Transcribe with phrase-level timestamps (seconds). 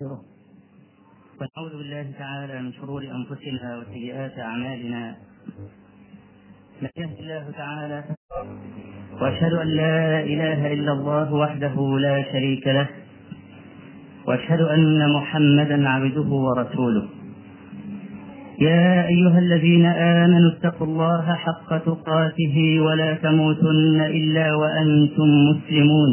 [0.00, 5.16] ونعوذ بالله تعالى من شرور أنفسنا وسيئات أعمالنا.
[6.82, 8.04] من يهد الله تعالى
[9.20, 12.88] وأشهد أن لا إله إلا الله وحده لا شريك له
[14.26, 17.08] وأشهد أن محمدا عبده ورسوله.
[18.60, 26.12] يا أيها الذين آمنوا اتقوا الله حق تقاته ولا تموتن إلا وأنتم مسلمون.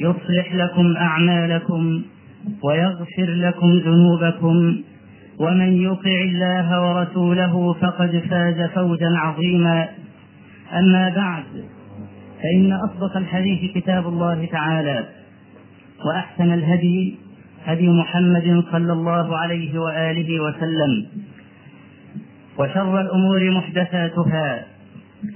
[0.00, 2.02] يصلح لكم أعمالكم
[2.62, 4.82] ويغفر لكم ذنوبكم
[5.38, 9.88] ومن يطع الله ورسوله فقد فاز فوزا عظيما.
[10.72, 11.44] أما بعد
[12.42, 15.08] فإن أصدق الحديث كتاب الله تعالى
[16.06, 17.16] وأحسن الهدي
[17.64, 21.06] هدي محمد صلى الله عليه وآله وسلم.
[22.58, 24.64] وشر الأمور محدثاتها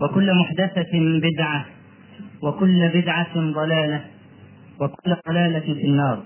[0.01, 1.65] وكل محدثة بدعة
[2.43, 4.12] وكل بدعة ضلالة.
[4.83, 6.23] وكل ضلالة في النار.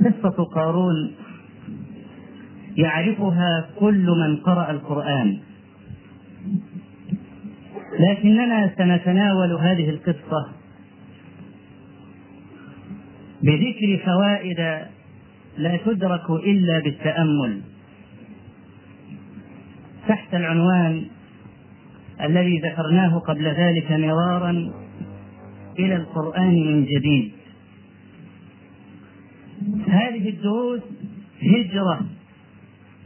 [0.00, 1.14] قصة قارون
[2.76, 5.38] يعرفها كل من قرأ القرآن.
[7.98, 10.48] لكننا سنتناول هذه القصة
[13.42, 14.60] بذكر فوائد
[15.58, 17.60] لا تدرك إلا بالتأمل.
[20.08, 21.04] تحت العنوان
[22.20, 24.72] الذي ذكرناه قبل ذلك مرارا
[25.78, 27.32] إلى القرآن من جديد.
[29.88, 30.80] هذه الدروس
[31.42, 32.06] هجرة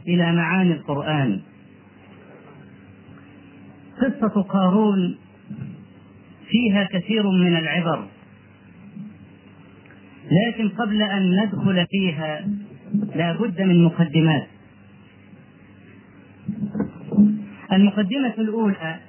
[0.07, 1.41] إلى معاني القرآن.
[4.01, 5.17] قصة قارون
[6.49, 8.07] فيها كثير من العبر.
[10.31, 12.47] لكن قبل أن ندخل فيها
[13.15, 14.47] لا بد من مقدمات.
[17.73, 18.99] المقدمة الأولى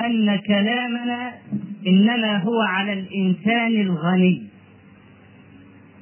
[0.00, 1.32] أن كلامنا
[1.86, 4.42] إنما هو على الإنسان الغني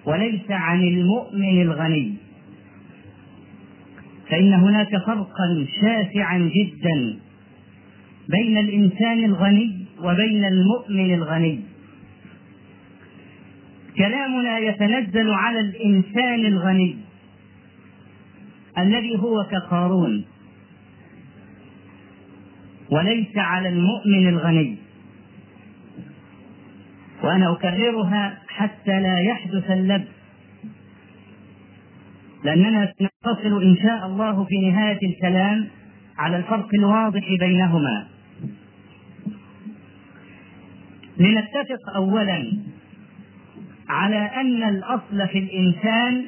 [0.07, 2.15] وليس عن المؤمن الغني.
[4.31, 7.19] فإن هناك فرقا شاسعا جدا
[8.29, 11.61] بين الإنسان الغني وبين المؤمن الغني.
[13.99, 16.97] كلامنا يتنزل على الإنسان الغني
[18.79, 20.25] الذي هو كقارون
[22.91, 24.88] وليس على المؤمن الغني.
[27.23, 30.19] وأنا أكررها حتى لا يحدث اللبس
[32.45, 35.69] لأننا سنتصل إن شاء الله في نهاية الكلام
[36.19, 38.07] على الفرق الواضح بينهما.
[41.19, 42.53] لنتفق أولا
[43.89, 46.25] على أن الأصل في الإنسان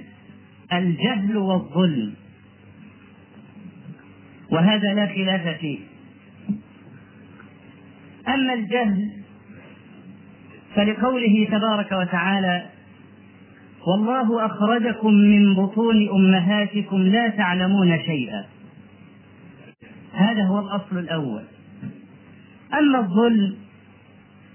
[0.73, 2.15] الجهل والظلم.
[4.51, 5.79] وهذا لا خلاف فيه.
[8.29, 9.20] أما الجهل
[10.81, 12.63] فلقوله تبارك وتعالى
[13.87, 18.45] والله أخرجكم من بطون أمهاتكم لا تعلمون شيئا.
[20.15, 21.43] هذا هو الأصل الأول.
[22.75, 23.55] أما الظلم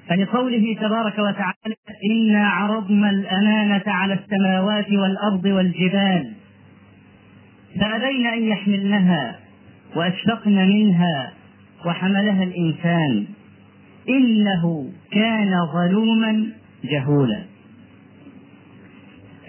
[0.07, 1.75] فلقوله تبارك وتعالى
[2.11, 6.33] إنا عرضنا الأمانة على السماوات والأرض والجبال
[7.79, 9.39] فأبين أن يحملنها
[9.95, 11.31] وأشفقن منها
[11.85, 13.25] وحملها الإنسان.
[14.09, 16.51] إنه كان ظلوما
[16.83, 17.43] جهولا.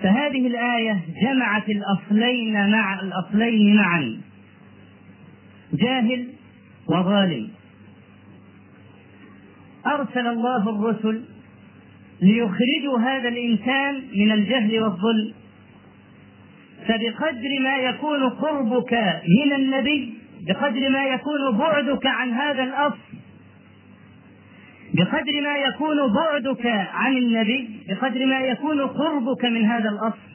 [0.03, 4.21] فهذه الآية جمعت الأصلين مع الأصلين معا.
[5.73, 6.27] جاهل
[6.89, 7.49] وظالم.
[9.87, 11.23] أرسل الله الرسل
[12.23, 15.33] ليخرجوا هذا الإنسان من الجهل والظلم.
[16.89, 18.93] فبقدر ما يكون قربك
[19.29, 20.15] من النبي
[20.49, 23.16] بقدر ما يكون بعدك عن هذا الأصل
[24.97, 30.27] بقدر ما يكون بعدك عن النبي بقدر ما يكون قربك من هذا الأصل.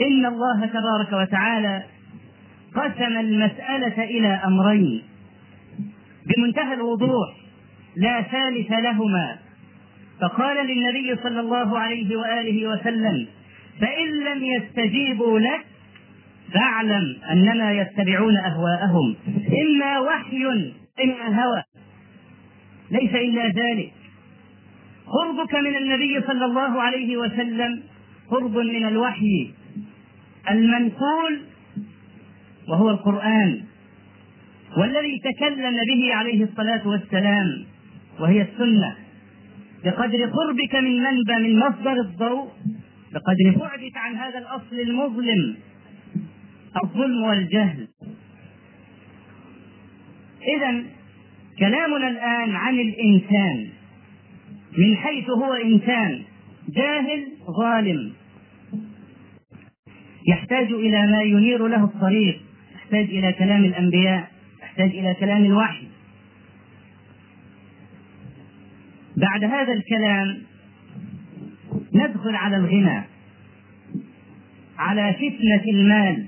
[0.00, 1.82] إن الله تبارك وتعالى
[2.74, 5.02] قسم المسألة إلى أمرين.
[6.26, 7.28] بمنتهى الوضوح
[7.96, 9.36] لا ثالث لهما.
[10.20, 13.26] فقال للنبي صلى الله عليه وآله وسلم
[13.80, 15.60] فإن لم يستجيبوا لك
[16.54, 19.16] فاعلم أنما يتبعون أهواءهم
[19.62, 20.44] إما وحي
[21.04, 21.62] إما هوى.
[22.90, 23.92] ليس إلا ذلك.
[25.06, 27.82] قربك من النبي صلى الله عليه وسلم
[28.30, 29.50] قرب من الوحي
[30.50, 31.40] المنقول
[32.68, 33.60] وهو القرآن
[34.76, 37.64] والذي تكلم به عليه الصلاة والسلام
[38.20, 38.96] وهي السنة.
[39.84, 42.48] بقدر قربك من منبع من مصدر الضوء
[43.12, 45.56] بقدر بعدك عن هذا الأصل المظلم
[46.84, 47.88] الظلم والجهل.
[50.56, 50.84] إذا
[51.58, 53.68] كلامنا الآن عن الإنسان
[54.78, 56.22] من حيث هو إنسان
[56.68, 57.26] جاهل
[57.60, 58.12] ظالم.
[60.28, 62.40] يحتاج إلى ما ينير له الطريق
[62.74, 64.30] يحتاج إلى كلام الأنبياء
[64.62, 65.86] يحتاج إلى كلام الوحي.
[69.16, 70.42] بعد هذا الكلام
[71.94, 73.02] ندخل على الغنى
[74.78, 76.26] على فتنة المال.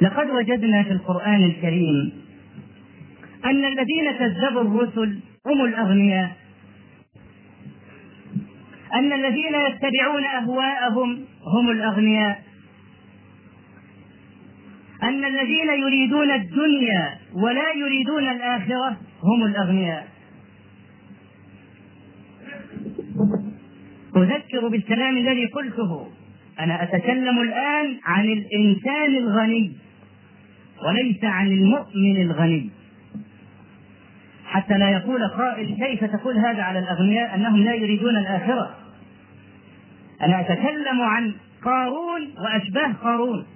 [0.00, 2.12] لقد وجدنا في القرآن الكريم
[3.44, 6.36] أن الذين كذبوا الرسل هم الأغنياء
[8.94, 11.24] أن الذين يتبعون أهواءهم
[11.56, 12.42] هم الأغنياء
[15.02, 20.08] أن الذين يريدون الدنيا ولا يريدون الآخرة هم الأغنياء.
[24.16, 26.06] أذكر بالكلام الذي قلته
[26.60, 29.72] أنا أتكلم الآن عن الإنسان الغني.
[30.82, 32.70] وليس عن المؤمن الغني.
[34.44, 38.74] حتى لا يقول قائل كيف تقول هذا على الأغنياء أنهم لا يريدون الآخرة.
[40.22, 41.34] أنا أتكلم عن
[41.64, 43.46] قارون وأشباه قارون.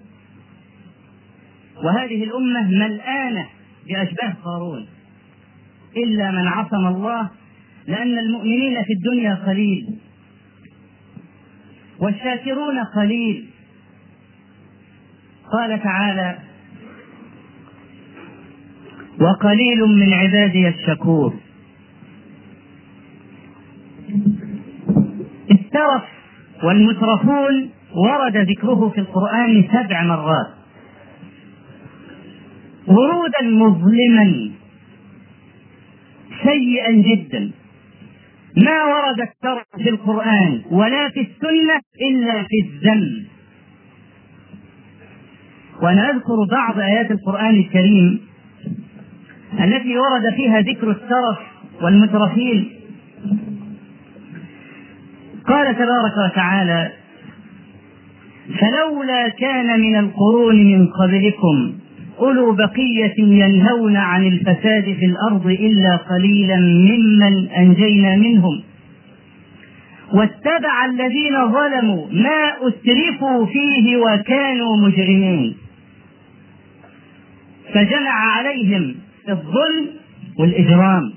[1.84, 3.46] وهذه الأمة ملآنة
[3.88, 4.86] بأشباه قارون.
[5.96, 7.30] إلا من عصم الله
[7.86, 9.98] لأن المؤمنين في الدنيا قليل.
[11.98, 13.50] والشاكرون قليل.
[15.52, 16.38] قال تعالى
[19.20, 21.34] وقليل من عبادي الشكور.
[25.50, 26.02] الترف
[26.64, 30.46] والمترفون ورد ذكره في القرآن سبع مرات.
[32.86, 34.50] ورودا مظلما
[36.42, 37.50] سيئا جدا.
[38.56, 41.80] ما ورد الترف في القرآن ولا في السنة
[42.10, 43.26] إلا في الذم.
[45.82, 48.29] وأنا أذكر بعض آيات القرآن الكريم
[49.58, 51.38] التي ورد فيها ذكر الترف
[51.82, 52.70] والمترفين
[55.46, 56.92] قال تبارك وتعالى
[58.60, 61.72] فلولا كان من القرون من قبلكم
[62.18, 68.62] أولو بقية ينهون عن الفساد في الأرض إلا قليلا ممن أنجينا منهم.
[70.12, 75.56] واتبع الذين ظلموا ما أسرفوا فيه وكانوا مجرمين.
[77.74, 78.94] فجمع عليهم
[79.30, 79.86] الظلم
[80.38, 81.12] والإجرام.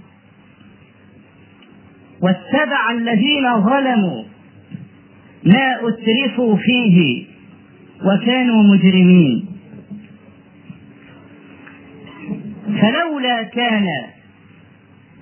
[2.22, 4.24] واتبع الذين ظلموا
[5.44, 7.26] ما أسرفوا فيه
[8.06, 9.46] وكانوا مجرمين.
[12.82, 13.88] فلولا كان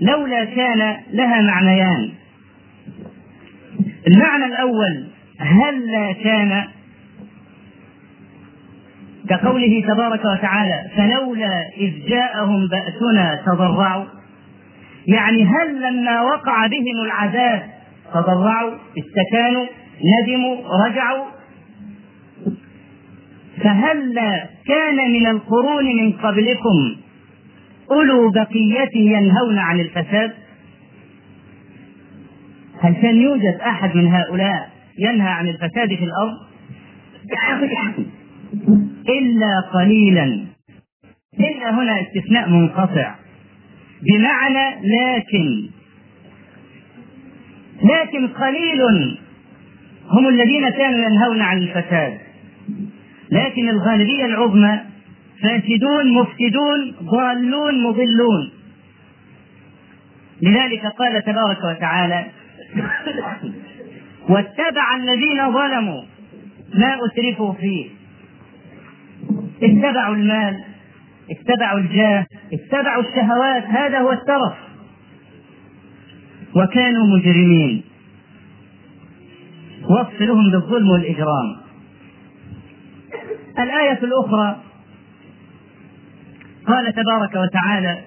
[0.01, 2.09] لولا كان لها معنيان.
[4.07, 5.07] المعنى الأول
[5.39, 6.63] هلا كان
[9.31, 14.05] كقوله تبارك وتعالى فلولا إذ جاءهم بأسنا تضرعوا.
[15.07, 17.63] يعني هل لما وقع بهم العذاب
[18.13, 19.65] تضرعوا استكانوا
[20.03, 21.25] ندموا رجعوا؟
[23.63, 24.15] فهل
[24.67, 26.95] كان من القرون من قبلكم
[27.91, 30.31] أولو بقية ينهون عن الفساد؟
[32.81, 36.37] هل كان يوجد أحد من هؤلاء ينهى عن الفساد في الأرض؟
[39.09, 40.45] إلا قليلا.
[41.39, 43.15] إلا هنا استثناء منقطع.
[44.01, 45.69] بمعنى لكن.
[47.83, 48.81] لكن قليل.
[50.09, 52.17] هم الذين كانوا ينهون عن الفساد.
[53.31, 54.79] لكن الغالبية العظمى
[55.43, 58.51] فاسدون مفسدون ضالون مضلون.
[60.41, 62.25] لذلك قال تبارك وتعالى
[64.29, 66.03] واتبع الذين ظلموا
[66.73, 68.00] ما أسرفوا فيه.
[69.63, 70.63] اتبعوا المال
[71.31, 74.53] اتبعوا الجاه اتبعوا الشهوات هذا هو الترف.
[76.55, 77.83] وكانوا مجرمين.
[79.83, 81.57] وصف لهم بالظلم والإجرام.
[83.59, 84.59] الآية الأخرى
[86.67, 87.97] قال تبارك وتعالى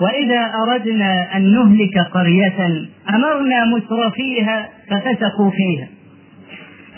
[0.00, 5.88] وإذا أردنا أن نهلك قرية أمرنا مترفيها ففسقوا فيها.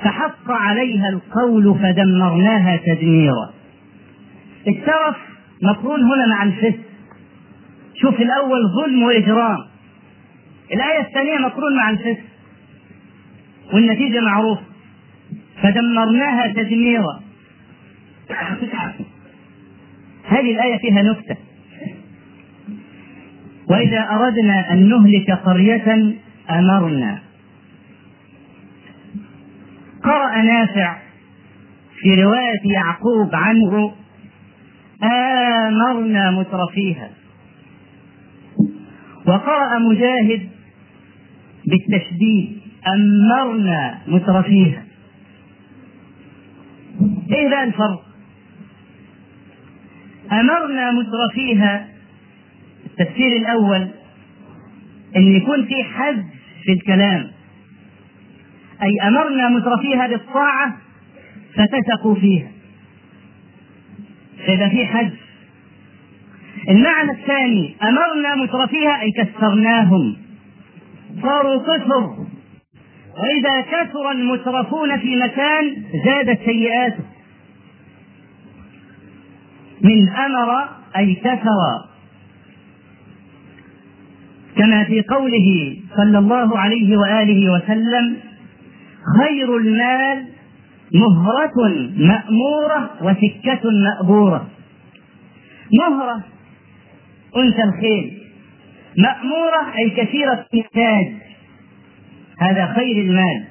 [0.02, 3.50] فحق عليها القول فدمرناها تدميرا.
[4.68, 5.16] الترف
[5.62, 6.80] مقرون هنا مع الفسق.
[7.94, 9.58] شوف الأول ظلم وإجرام.
[10.72, 12.24] الآية الثانية مقرون مع الفسق.
[13.74, 14.62] والنتيجة معروفة.
[15.62, 17.20] فدمرناها تدميرا.
[20.24, 21.36] هذه الآية فيها نكتة.
[23.70, 26.14] وإذا أردنا أن نهلك قرية
[26.50, 27.27] أمرنا.
[30.08, 30.98] قرأ نافع
[32.00, 33.94] في رواية يعقوب عنه
[35.02, 37.10] آمرنا مترفيها.
[39.26, 40.48] وقرأ مجاهد
[41.66, 42.60] بالتشديد
[42.94, 44.84] أمرنا مترفيها.
[47.32, 48.04] إيه ذا الفرق؟
[50.32, 51.88] أمرنا مترفيها
[52.86, 53.88] التفسير الأول
[55.16, 56.24] أن يكون في حد
[56.64, 57.37] في الكلام.
[58.82, 60.76] أي أمرنا مترفيها بالطاعة
[61.54, 62.48] ففسقوا فيها.
[64.46, 65.10] فإذا في حد
[66.68, 70.16] المعنى الثاني أمرنا مترفيها أي كسرناهم.
[71.22, 72.16] صاروا كثر.
[73.18, 77.04] وإذا كثر المترفون في مكان زادت سيئاته.
[79.82, 81.88] من أمر أي كثر.
[84.56, 88.27] كما في قوله صلى الله عليه وآله وسلم
[89.18, 90.26] خير المال
[90.94, 94.48] مهرة مأمورة وسكة مأبورة.
[95.80, 96.24] مهرة
[97.36, 98.18] أنثى الخيل.
[98.98, 101.12] مأمورة أي كثيرة الإنتاج.
[102.38, 103.44] هذا خير المال.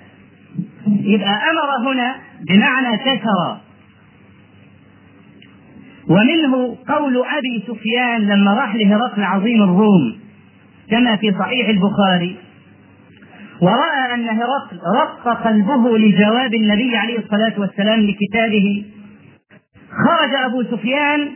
[0.88, 2.16] يبقى أمر هنا
[2.50, 3.58] بمعنى كثر
[6.10, 10.20] ومنه قول أبي سفيان لما راح لهرقل عظيم الروم
[10.90, 12.36] كما في صحيح البخاري
[13.62, 18.86] ورأى أن هرقل رق قلبه لجواب النبي عليه الصلاة والسلام لكتابه.
[19.92, 21.30] خرج أبو سفيان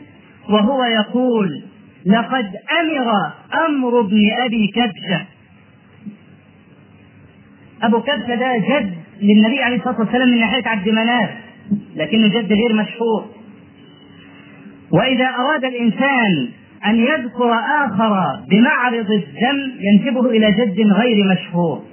[0.49, 1.63] وهو يقول
[2.05, 2.45] لقد
[2.81, 3.11] أمر
[3.67, 5.25] أمر بن أبي كبشة.
[7.83, 11.29] أبو كبشة ده جد للنبي عليه الصلاة والسلام من ناحية عبد مناف
[11.95, 13.25] لكنه جد غير مشهور.
[14.91, 16.49] وإذا أراد الإنسان
[16.85, 17.53] أن يذكر
[17.85, 21.90] آخر بمعرض الذم ينسبه إلى جد غير مشهور.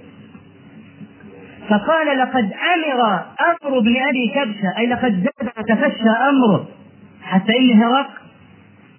[1.68, 6.68] فقال لقد أمر أمر بن أبي كبشة أي لقد زاد وتفشى أمره
[7.22, 8.10] حتى إن هرق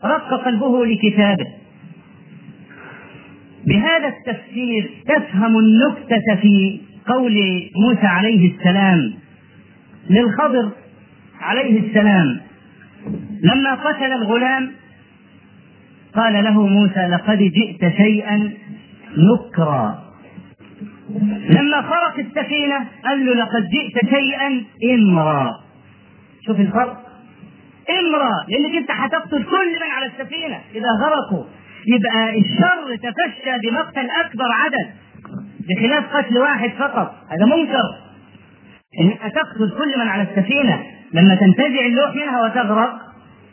[0.06, 1.48] رق قلبه لكتابه.
[3.68, 7.34] بهذا التفسير تفهم النكتة في قول
[7.76, 9.14] موسى عليه السلام.
[10.10, 10.72] للخضر
[11.42, 12.40] عليه السلام.
[13.44, 14.72] لما قتل الغلام
[16.16, 18.52] قال له موسى لقد جئت شيئا
[19.18, 20.09] نكرا.
[21.50, 25.60] لما خرق السفينة قال له لقد جئت شيئا إمرأ.
[26.46, 26.98] شوف الفرق.
[28.00, 30.60] إمرأ لأنك أنت هتقتل كل من على السفينة.
[30.76, 31.46] إذا غرقوا
[31.88, 34.90] يبقى الشر تفشى بمقتل أكبر عدد.
[35.70, 37.16] بخلاف قتل واحد فقط.
[37.30, 37.84] هذا منكر.
[39.02, 40.84] انك تقتل كل من على السفينة
[41.14, 43.00] لما تنتزع اللوح منها وتغرق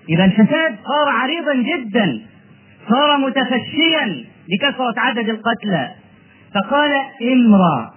[0.09, 2.21] اذا الفساد صار عريضا جدا.
[2.88, 5.90] صار متفشيا بكثره عدد القتلى.
[6.56, 6.90] فقال
[7.22, 7.94] امرأ.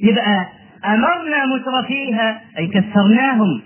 [0.00, 0.46] يبقى
[0.84, 3.62] أمرنا مترفيها أي كسرناهم.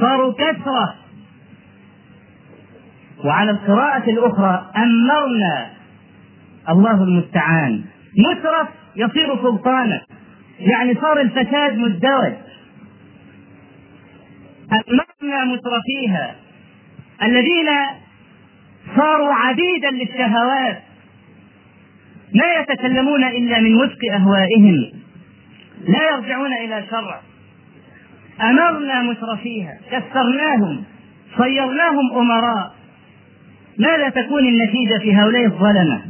[0.00, 0.94] صاروا كثره
[3.24, 5.70] وعلى القراءة الأخرى أمرنا.
[6.68, 7.84] الله المستعان.
[8.30, 10.00] مترف يصير سلطانا.
[10.58, 12.32] يعني صار الفساد مزدوج.
[14.72, 16.34] أمرنا مترفيها.
[17.22, 17.68] الذين
[18.96, 20.85] صاروا عبيدا للشهوات.
[22.36, 24.92] لا يتكلمون إلا من وفق أهوائهم.
[25.88, 27.20] لا يرجعون إلى شرع.
[28.40, 30.84] أمرنا مترفيها كسرناهم
[31.38, 32.74] صيرناهم أمراء.
[33.78, 36.00] ماذا تكون النتيجة في هؤلاء الظلمة؟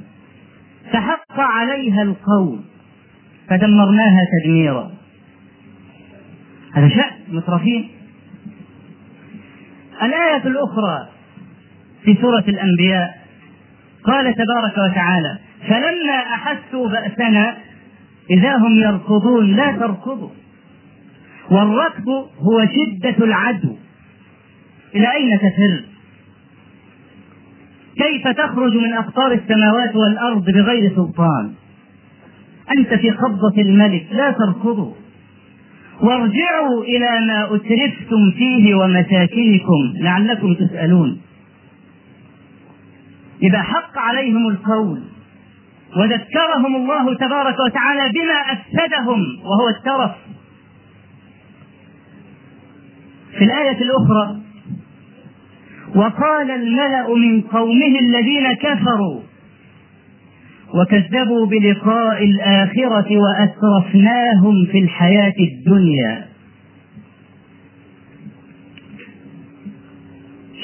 [0.93, 2.61] فحق عليها القول.
[3.49, 4.91] فدمرناها تدميرا.
[6.73, 7.89] هذا شأن مترفين
[10.03, 11.09] الآية الأخرى
[12.05, 13.27] في سورة الأنبياء.
[14.05, 17.57] قال تبارك وتعالى فلما أحسوا بأسنا
[18.31, 20.31] إذا هم يركضون لا تركضوا.
[21.51, 22.09] والركض
[22.39, 23.77] هو شدة العدو.
[24.95, 25.85] إلى أين تفر؟
[27.97, 31.55] كيف تخرج من أقطار السماوات والأرض بغير سلطان؟
[32.79, 34.95] أنت في قبضة الملك لا تركضوا.
[36.01, 41.21] وارجعوا إلى ما أترفتم فيه ومساكنكم لعلكم تسألون.
[43.43, 45.16] إذا حق عليهم القول
[45.97, 50.11] وذكرهم الله تبارك وتعالى بما أفسدهم وهو الترف
[53.39, 54.37] في الآية الأخرى
[55.95, 59.21] وقال الملأ من قومه الذين كفروا
[60.75, 66.27] وكذبوا بلقاء الآخرة وأسرفناهم في الحياة الدنيا.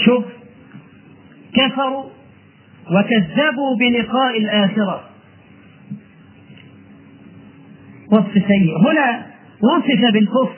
[0.04, 0.24] شوف
[1.54, 2.04] كفروا
[2.90, 5.11] وكذبوا بلقاء الآخرة.
[8.12, 8.78] وصف سيء.
[8.78, 9.26] هنا
[9.62, 10.56] وصف بالكفر.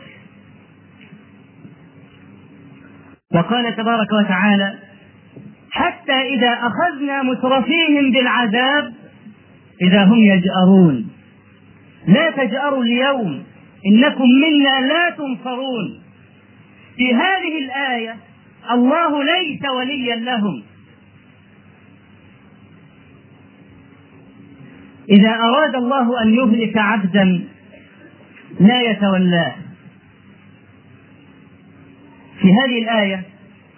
[3.34, 4.78] وقال تبارك وتعالى
[5.70, 8.94] حتى إذا أخذنا مترفيهم بالعذاب
[9.82, 11.08] إذا هم يجأرون.
[12.08, 13.44] لا تجأروا اليوم
[13.86, 16.02] إنكم منا لا تنصرون.
[16.96, 18.16] في هذه الآية
[18.70, 20.62] الله ليس وليا لهم.
[25.10, 27.44] إذا أراد الله أن يهلك عبدا
[28.60, 29.54] لا يتولاه.
[32.40, 33.22] في هذه الآية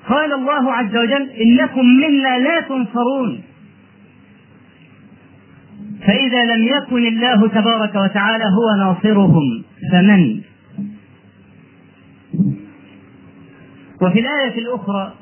[0.09, 3.42] قال الله عز وجل إنكم منا لا تنصرون.
[6.06, 10.40] فإذا لم يكن الله تبارك وتعالى هو ناصرهم فمن؟
[14.02, 15.14] وفي الآية الأخرى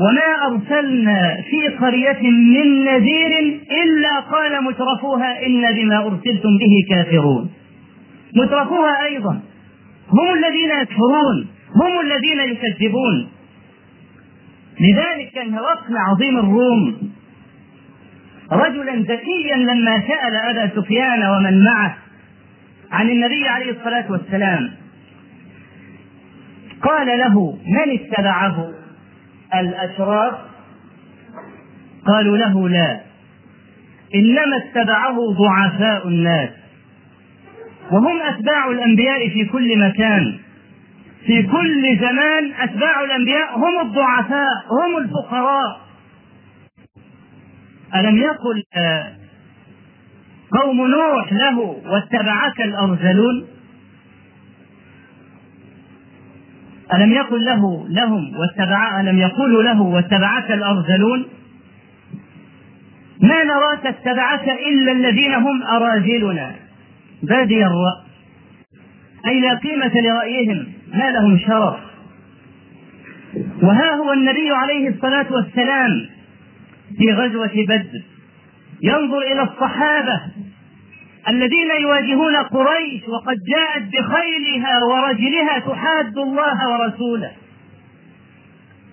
[0.00, 7.50] وما أرسلنا في قرية من نذير إلا قال مترفوها إن بما أرسلتم به كافرون.
[8.36, 9.40] مترفوها أيضا.
[10.08, 11.46] هم الذين يكفرون.
[11.74, 13.28] هم الذين يكذبون.
[14.80, 17.12] لذلك كان هرقل عظيم الروم.
[18.52, 21.96] رجلا ذكيا لما سأل أبا سفيان ومن معه
[22.92, 24.70] عن النبي عليه الصلاة والسلام
[26.82, 28.79] قال له من اتبعه؟
[29.54, 30.34] الأشراف
[32.06, 33.00] قالوا له لا.
[34.14, 36.50] إنما اتبعه ضعفاء الناس.
[37.90, 40.38] وهم أتباع الأنبياء في كل مكان.
[41.26, 45.80] في كل زمان أتباع الأنبياء هم الضعفاء هم الفقراء.
[47.94, 48.62] ألم يقل
[50.52, 53.46] قوم نوح له واتبعك الأرذلون؟
[56.94, 61.26] ألم يقل له لهم واتبع ألم يقولوا له واتبعك الأرذلون؟
[63.22, 66.54] ما نراك اتبعك إلا الذين هم أراذلنا.
[67.22, 68.10] بادي الرأي
[69.26, 70.66] أي لا قيمة لرأيهم.
[70.94, 71.76] ما لهم شرف.
[73.62, 76.06] وها هو النبي عليه الصلاة والسلام
[76.98, 78.02] في غزوة بدر.
[78.82, 80.20] ينظر إلى الصحابة
[81.28, 87.30] الذين يواجهون قريش وقد جاءت بخيلها ورجلها تحاد الله ورسوله.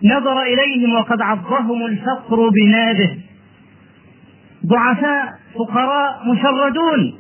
[0.04, 3.18] نظر إليهم وقد عضهم الفقر بنابه
[4.66, 7.20] ضعفاء فقراء مشردون.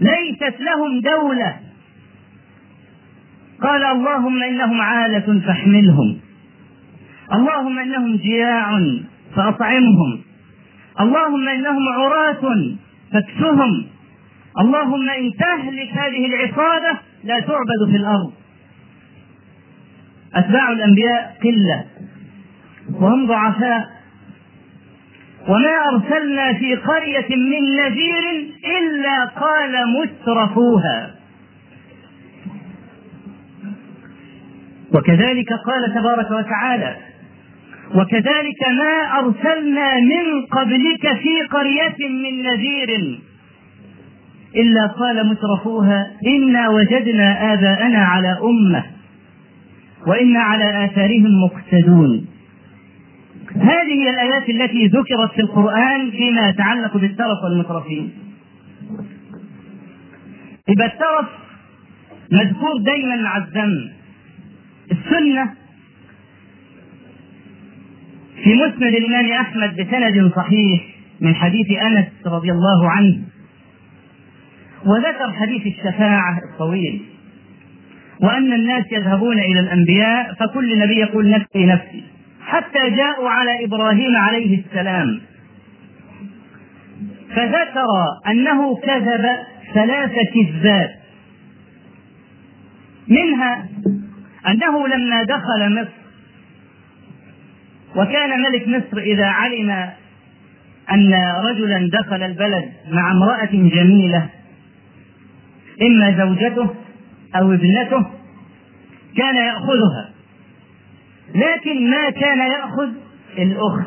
[0.00, 1.56] ليست لهم دولة.
[3.62, 6.20] قال اللهم إنهم عالة فاحملهم.
[7.32, 8.80] اللهم إنهم جياع
[9.36, 10.20] فأطعمهم.
[11.00, 12.42] اللهم إنهم عراة
[13.12, 13.89] فاكسهم.
[14.58, 18.32] اللهم إن تهلك هذه العصابة لا تعبد في الأرض.
[20.34, 21.84] أتباع الأنبياء قلة
[23.00, 23.88] وهم ضعفاء.
[25.48, 31.14] وما أرسلنا في قرية من نذير إلا قال مترفوها.
[34.94, 36.96] وكذلك قال تبارك وتعالى
[37.94, 43.20] وكذلك ما أرسلنا من قبلك في قرية من نذير
[44.56, 48.84] إلا قال مترفوها إنا وجدنا آباءنا على أمة
[50.06, 52.26] وإنا على آثارهم مقتدون.
[53.56, 58.12] هذه هي الآيات التي ذكرت في القرآن فيما يتعلق بالترف والمترفين.
[60.68, 61.28] يبقى الترف
[62.32, 63.90] مذكور دايما مع الذم.
[64.92, 65.54] السنة
[68.44, 70.80] في مسند الإمام أحمد بسند صحيح
[71.20, 73.29] من حديث أنس رضي الله عنه.
[74.86, 77.02] وذكر حديث الشفاعة الطويل.
[78.22, 82.04] وأن الناس يذهبون إلى الأنبياء فكل نبي يقول نفسي نفسي.
[82.46, 85.20] حتى جاءوا على إبراهيم عليه السلام.
[87.36, 87.86] فذكر
[88.30, 89.26] أنه كذب
[89.74, 90.90] ثلاث كذبات.
[93.08, 93.68] منها
[94.48, 96.00] أنه لما دخل مصر
[97.96, 99.70] وكان ملك مصر إذا علم
[100.92, 101.14] أن
[101.44, 104.28] رجلا دخل البلد مع امرأة جميلة
[105.82, 106.74] إما زوجته
[107.34, 108.06] أو ابنته
[109.16, 110.10] كان يأخذها.
[111.34, 112.88] لكن ما كان يأخذ
[113.38, 113.86] الأخت.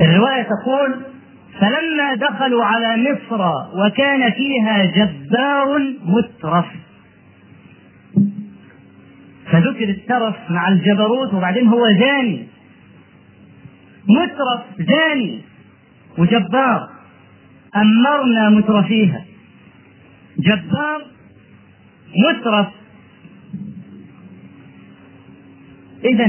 [0.00, 0.94] الرواية تقول
[1.60, 3.42] فلما دخلوا على مصر
[3.74, 6.66] وكان فيها جبار مترف.
[9.52, 12.46] فذكر الترف مع الجبروت وبعدين هو زاني.
[14.08, 15.40] مترف زاني
[16.18, 16.91] وجبار.
[17.76, 19.24] أمرنا مترفيها
[20.38, 21.06] جبار
[22.16, 22.66] مترف.
[26.04, 26.26] إذا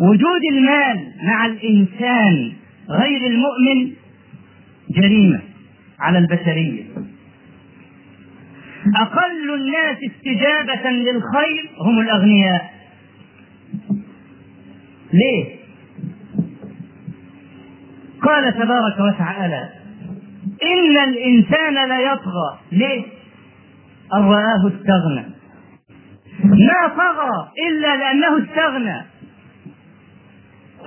[0.00, 2.52] وجود المال مع الإنسان
[2.88, 3.92] غير المؤمن
[4.90, 5.40] جريمة
[6.00, 6.82] على البشرية.
[8.96, 12.74] أقل الناس استجابة للخير هم الأغنياء.
[15.12, 15.56] ليه؟
[18.22, 19.81] قال تبارك وتعالى
[20.62, 23.02] إن الإنسان ليطغى ليه؟
[24.14, 25.24] أن رآه استغنى.
[26.44, 29.02] ما طغى إلا لأنه استغنى.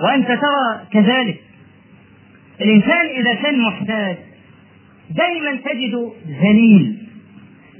[0.02, 1.40] وأنت ترى كذلك.
[2.60, 4.16] الإنسان إذا كان محتاج
[5.10, 7.08] دائما تجد ذليل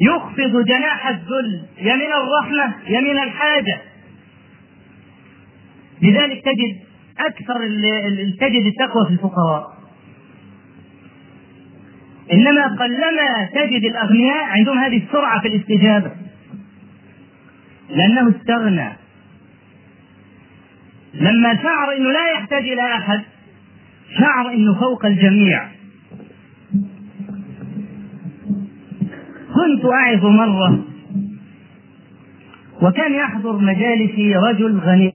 [0.01, 3.81] يخفض جناح الذل يا من الرحمة يا من الحاجة.
[6.03, 6.77] لذلك تجد
[7.19, 7.59] أكثر
[8.41, 9.76] تجد التقوى في الفقراء.
[12.33, 16.11] إنما قلما تجد الأغنياء عندهم هذه السرعة في الاستجابة.
[17.91, 18.93] لأنه استغنى.
[21.15, 23.21] لما شعر أنه لا يحتاج إلى أحد
[24.19, 25.69] شعر أنه فوق الجميع.
[29.55, 30.85] كنت أعظ مرة
[32.83, 35.15] وكان يحضر مجالسي رجل غني.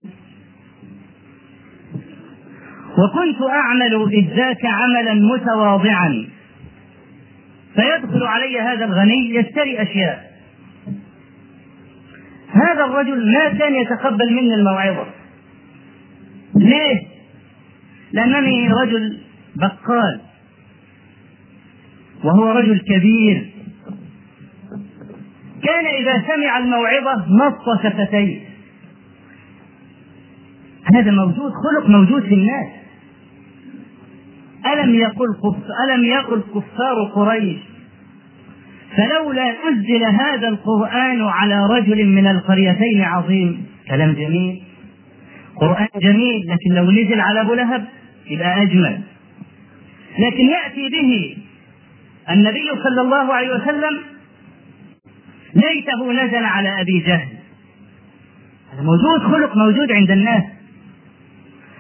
[2.92, 6.28] وكنت أعمل إذ ذاك عملا متواضعا.
[7.76, 10.32] فيدخل علي هذا الغني يشتري أشياء.
[12.50, 15.06] هذا الرجل ما كان يتقبل مني الموعظة.
[16.56, 17.02] ليه؟
[18.12, 19.18] لأنني رجل
[19.56, 20.22] بقال
[22.24, 23.52] وهو رجل كبير.
[25.64, 28.40] كان إذا سمع الموعظة نص شفتيه.
[30.94, 32.81] هذا موجود خلق موجود في الناس.
[34.74, 35.28] ألم يقل
[35.88, 37.58] ألم يقل كفار قريش؟
[38.98, 43.66] فلولا أنزل هذا القرآن على رجل من القريتين عظيم.
[43.88, 44.62] كلام جميل.
[45.56, 47.86] قرآن جميل لكن لو نزل على أبو لهب
[48.28, 49.02] يبقى أجمل.
[50.20, 51.38] لكن يأتي به
[52.30, 54.00] النبي صلى الله عليه وسلم
[55.56, 57.28] ليته نزل على أبي جهل.
[58.74, 60.44] هذا موجود خلق موجود عند الناس.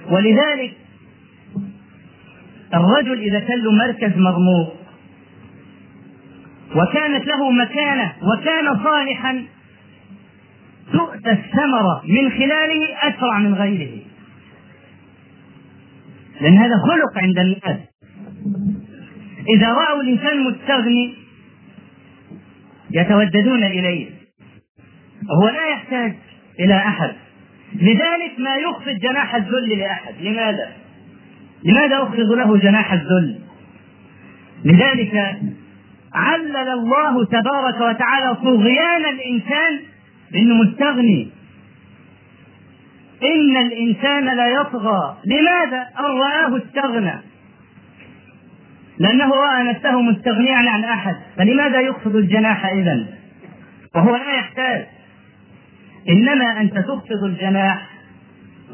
[0.10, 0.81] ولذلك
[2.74, 4.76] الرجل إذا كان له مركز مرموق
[6.76, 9.44] وكانت له مكانة وكان صالحا
[10.94, 14.02] تؤتى الثمرة من خلاله أسرع من غيره.
[16.42, 17.80] لأن هذا خلق عند الناس.
[19.56, 21.14] إذا رأوا الإنسان مستغني
[22.92, 24.10] يتوددون إليه.
[25.42, 26.14] هو لا يحتاج
[26.60, 27.14] إلى أحد.
[27.76, 30.14] لذلك ما يخفض جناح الذل لأحد.
[30.22, 30.72] لماذا؟
[31.64, 33.40] لماذا أخفض له جناح الذل؟
[34.66, 35.40] لذلك
[36.14, 39.80] علل الله تبارك وتعالى طغيان الإنسان
[40.32, 41.30] بأنه مستغني.
[43.24, 47.22] إن الإنسان ليطغى لماذا؟ أن رآه استغنى.
[49.00, 51.16] لأنه رأى نفسه مستغنيا عن أحد.
[51.38, 53.06] فلماذا يخفض الجناح إذا
[53.96, 54.86] وهو لا يحتاج.
[56.10, 57.91] إنما أنت تخفض الجناح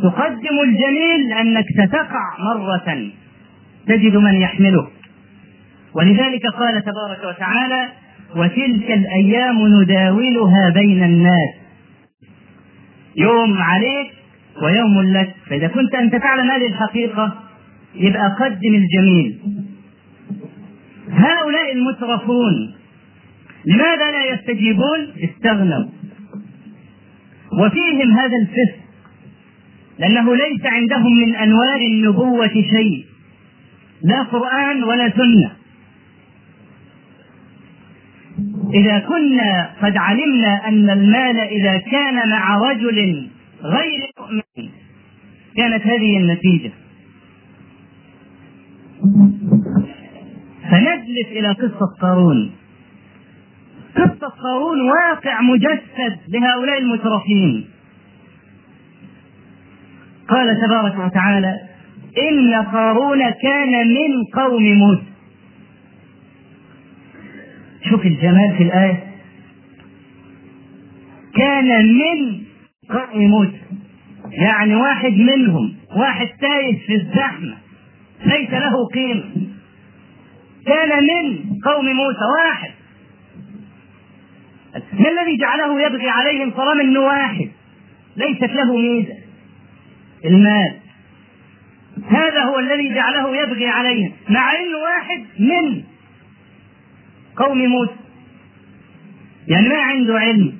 [0.04, 3.12] تقدم الجميل لأنك ستقع مرة
[3.88, 4.88] تجد من يحملك
[5.94, 7.88] ولذلك قال تبارك وتعالى
[8.36, 11.54] وتلك الأيام نداولها بين الناس.
[13.16, 14.12] يوم عليك
[14.62, 15.36] ويوم لك.
[15.50, 17.34] فإذا كنت أنت تعلم هذه الحقيقة
[17.96, 19.40] يبقى قدم الجميل.
[21.12, 22.76] هؤلاء المترفون
[23.66, 25.86] لماذا لا يستجيبون؟ استغنوا.
[27.54, 28.87] وفيهم هذا الفسق.
[30.00, 33.06] لأنه ليس عندهم من أنوار النبوة شيء.
[34.04, 35.52] لا قرآن ولا سنة.
[38.74, 43.28] إذا كنا قد علمنا أن المال إذا كان مع رجل
[43.64, 44.70] غير مؤمن
[45.56, 46.72] كانت هذه النتيجة.
[50.72, 52.52] فنجلس إلى قصة قارون.
[53.96, 57.66] قصة قارون واقع مجسد لهؤلاء المترفين.
[60.28, 61.60] قال تبارك وتعالى
[62.30, 65.04] إن قارون كان من قوم موسى.
[67.90, 69.04] شوف الجمال في الآية.
[71.36, 72.42] كان من
[72.90, 73.62] قوم موسى.
[74.32, 77.58] يعني واحد منهم واحد تايه في الزحمة.
[78.26, 79.24] ليس له قيمة.
[80.66, 82.72] كان من قوم موسى واحد.
[84.94, 87.50] ما الذي جعله يبغي عليهم طالما انه واحد؟
[88.18, 89.17] ليست له ميزة.
[90.26, 90.74] المال.
[92.10, 95.84] هذا هو الذي جعله يبغي عليهم مع إنه واحد من
[97.36, 97.96] قوم موسى.
[99.48, 100.54] يعني ما عنده علم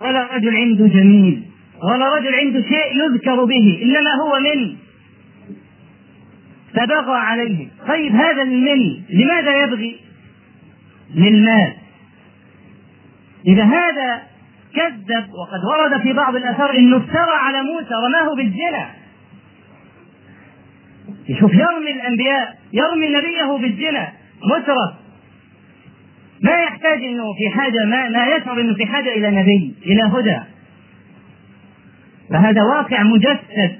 [0.00, 1.42] ولا رجل عنده جميل
[1.82, 4.76] ولا رجل عنده شيء يذكر به إنما هو من
[6.74, 7.68] فبغى عليه.
[7.88, 9.96] طيب هذا المن لماذا يبغي؟
[11.14, 11.72] للمال.
[13.46, 14.22] إذا هذا
[14.82, 18.90] كذب وقد ورد في بعض الآثار أنه افترى على موسى رماه بالزنا.
[21.28, 24.12] يشوف يرمي الأنبياء يرمي نبيه بالزنا
[24.44, 24.92] مترف.
[26.42, 30.40] ما يحتاج إنه في حاجة ما ما يشعر إنه في حاجة إلى نبي إلى هدى.
[32.30, 33.78] فهذا واقع مجسد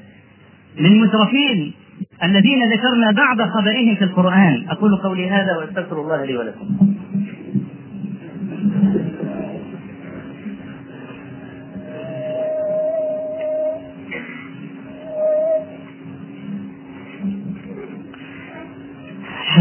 [0.79, 1.75] للمترفين
[2.23, 4.67] الذين ذكرنا بعض خبرهم في القرآن.
[4.71, 6.95] أقول قولي هذا وأستغفر الله لي ولكم.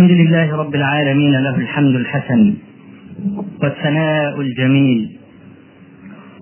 [0.02, 2.54] الحمد لله رب العالمين له الحمد الحسن
[3.64, 5.18] والثناء الجميل.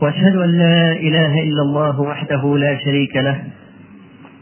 [0.02, 3.44] وأشهد أن لا إله إلا الله وحده لا شريك له.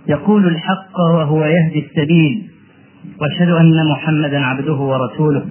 [0.08, 2.50] يقول الحق وهو يهدي السبيل.
[3.22, 5.46] وأشهد أن محمدا عبده ورسوله.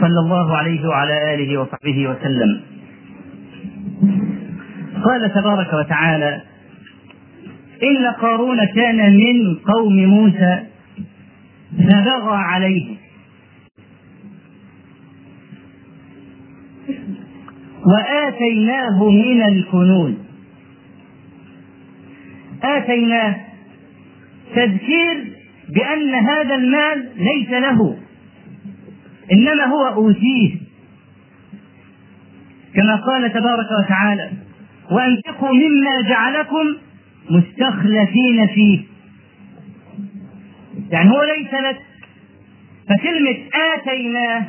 [0.00, 2.60] صلى الله عليه وعلى آله وصحبه وسلم.
[5.04, 6.40] قال تبارك وتعالى
[7.82, 10.71] إن قارون كان من قوم موسى
[11.78, 12.96] فبغى عليه.
[17.86, 20.14] وآتيناه من الكنوز
[22.62, 23.36] اتيناه
[24.54, 25.32] تذكير
[25.74, 27.96] بأن هذا المال ليس له
[29.32, 30.54] إنما هو أوتيه.
[32.74, 34.30] كما قال تبارك وتعالى
[34.90, 36.76] وأنفقوا مما جعلكم
[37.30, 38.91] مستخلفين فيه.
[40.92, 41.76] يعني هو ليس لك.
[42.88, 43.36] فكلمة
[43.74, 44.44] آتيناه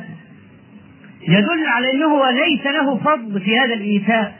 [1.28, 4.34] يدل على أنه هو ليس له فضل في هذا الإيتاء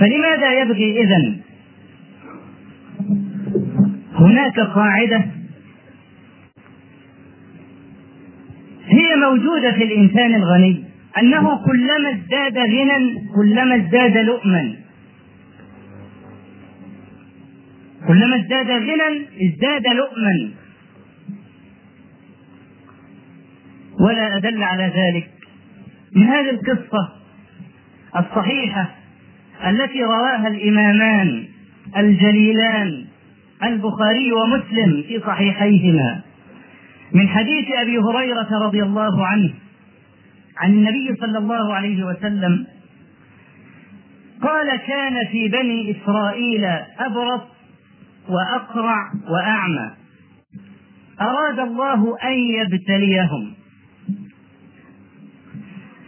[0.00, 1.40] فلماذا يبغي إذن؟
[4.14, 5.24] هناك قاعدة
[8.86, 10.84] هي موجودة في الإنسان الغني
[11.18, 14.74] أنه كلما ازداد غنى كلما ازداد لؤما
[18.08, 20.50] كلما ازداد غنى ازداد لؤما.
[24.00, 25.30] ولا أدل على ذلك.
[26.16, 27.12] من هذه القصة
[28.16, 28.90] الصحيحة
[29.66, 31.44] التي رواها الإمامان
[31.96, 33.04] الجليلان
[33.62, 36.20] البخاري ومسلم في صحيحيهما.
[37.12, 39.54] من حديث أبي هريرة رضي الله عنه
[40.56, 42.66] عن النبي صلى الله عليه وسلم
[44.42, 46.64] قال كان في بني إسرائيل
[46.98, 47.40] أبرص
[48.28, 49.90] وأقرع وأعمى.
[51.20, 53.54] أراد الله أن يبتليهم.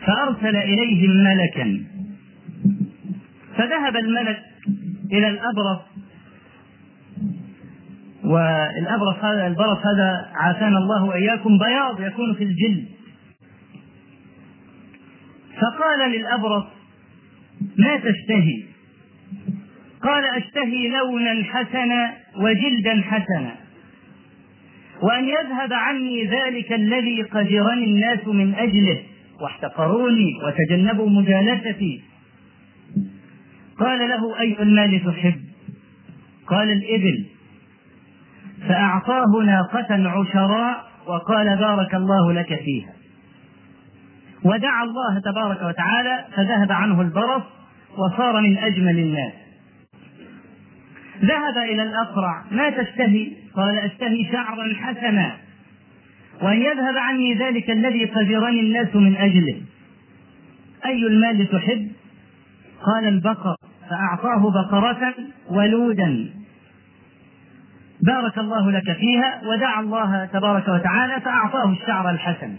[0.07, 1.85] فأرسل إليهم ملكا.
[3.57, 4.43] فذهب الملك
[5.13, 5.81] إلى الأبرص.
[8.25, 11.59] والأبرص هذا البرص هذا عافانا الله وإياكم.
[11.59, 12.89] بياض يكون في الجلد.
[15.57, 16.65] فقال للأبرص
[17.79, 18.76] ما تشتهي؟
[20.07, 23.55] قال أشتهي لونا حسنا وجلدا حسنا.
[25.03, 29.03] وأن يذهب عني ذلك الذي قدرني الناس من أجله
[29.41, 32.03] واحتقروني وتجنبوا مجالستي.
[33.79, 35.41] قال له أي المال تحب؟
[36.47, 37.27] قال الإبل.
[38.69, 42.93] فأعطاه ناقة عشراء وقال بارك الله لك فيها.
[44.45, 47.43] ودعا الله تبارك وتعالى فذهب عنه البرص
[47.99, 49.46] وصار من أجمل الناس.
[51.25, 55.37] ذهب إلى الأقرع ما تشتهي؟ قال أشتهي شعرا حسنا.
[56.43, 59.61] وأن يذهب عني ذلك الذي قدرني الناس من أجله.
[60.87, 61.89] أي المال تحب؟
[62.83, 63.57] قال البقر.
[63.91, 65.15] فأعطاه بقرة
[65.51, 66.31] ولودا.
[68.03, 72.55] بارك الله لك فيها ودعا الله تبارك وتعالى فأعطاه الشعر الحسن.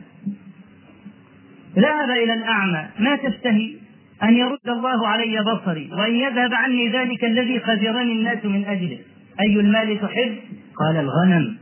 [1.76, 2.86] ذهب إلى الأعمى.
[3.00, 3.87] ما تشتهي؟
[4.24, 9.00] أن يرد الله علي بصري وأن يذهب عني ذلك الذي خزرني الناس من أجله.
[9.40, 10.38] أي المال تحب؟
[10.76, 11.58] قال الغنم.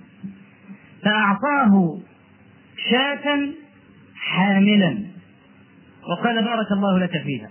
[1.03, 1.99] فأعطاه
[2.89, 3.49] شاة
[4.15, 4.97] حاملا.
[6.09, 7.49] وقال بارك الله لك فيها.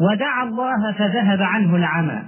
[0.00, 2.22] ودعا الله فذهب عنه العمى.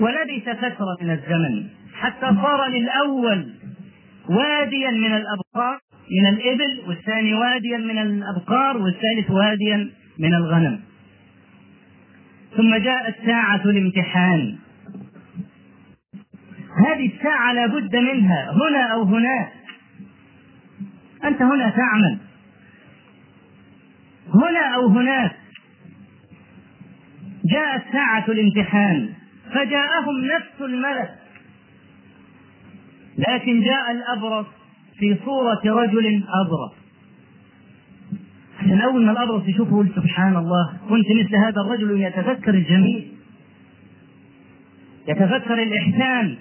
[0.00, 3.54] ولبث فترة من الزمن حتى صار للأول
[4.28, 5.78] واديا من الأبقار
[6.10, 10.80] من الإبل والثاني واديا من الأبقار والثالث واديا من الغنم.
[12.56, 14.58] ثم جاءت ساعة الامتحان.
[16.86, 19.52] هذه الساعة لا بد منها هنا أو هناك.
[21.24, 22.18] أنت هنا تعمل.
[24.34, 25.36] هنا أو هناك.
[27.44, 29.08] جاءت ساعة الامتحان.
[29.50, 31.14] فجاءهم نفس الملك.
[33.18, 34.57] لكن جاء الأبرص.
[34.98, 36.72] في صورة رجل أبرص
[38.58, 43.08] عشان أول ما الأبرص يشوفه يقول سبحان الله كنت مثل هذا الرجل يتذكر الجميل.
[45.08, 46.36] يتذكر الإحسان.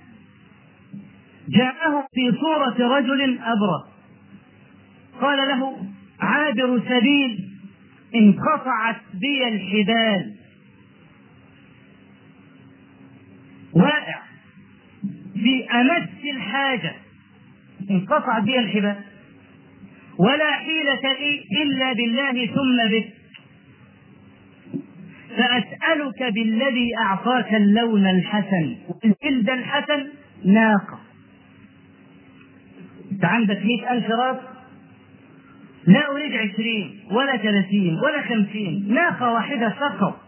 [1.50, 3.88] جاءه في صورة رجل أبرص
[5.22, 5.78] قال له
[6.20, 7.50] عابر سبيل
[8.16, 10.34] انقطعت بي الحبال.
[13.74, 14.20] واقع.
[15.34, 17.07] في أمس الحاجة.
[17.90, 18.96] انقطعت بي الحبال.
[20.20, 23.08] ولا حيلة لي إلا بالله ثم بك
[25.38, 28.76] فأسألك بالذي أعطاك اللون الحسن.
[28.90, 30.08] والجلد الحسن
[30.46, 31.00] ناقة.
[33.12, 34.38] أنت عندك مئة ألف راس
[35.88, 38.94] لا أريد عشرين ولا ثلاثين ولا خمسين.
[38.94, 40.22] ناقة واحدة فقط.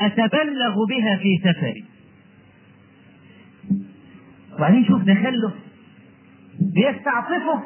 [0.00, 1.84] أتبلغ بها في سفري.
[4.54, 5.52] وبعدين شوف دخله
[6.74, 7.62] بيستعطفه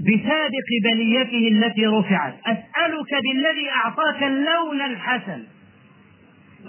[0.00, 2.34] بسابق بليته التي رفعت.
[2.46, 5.44] أسألك بالذي أعطاك اللون الحسن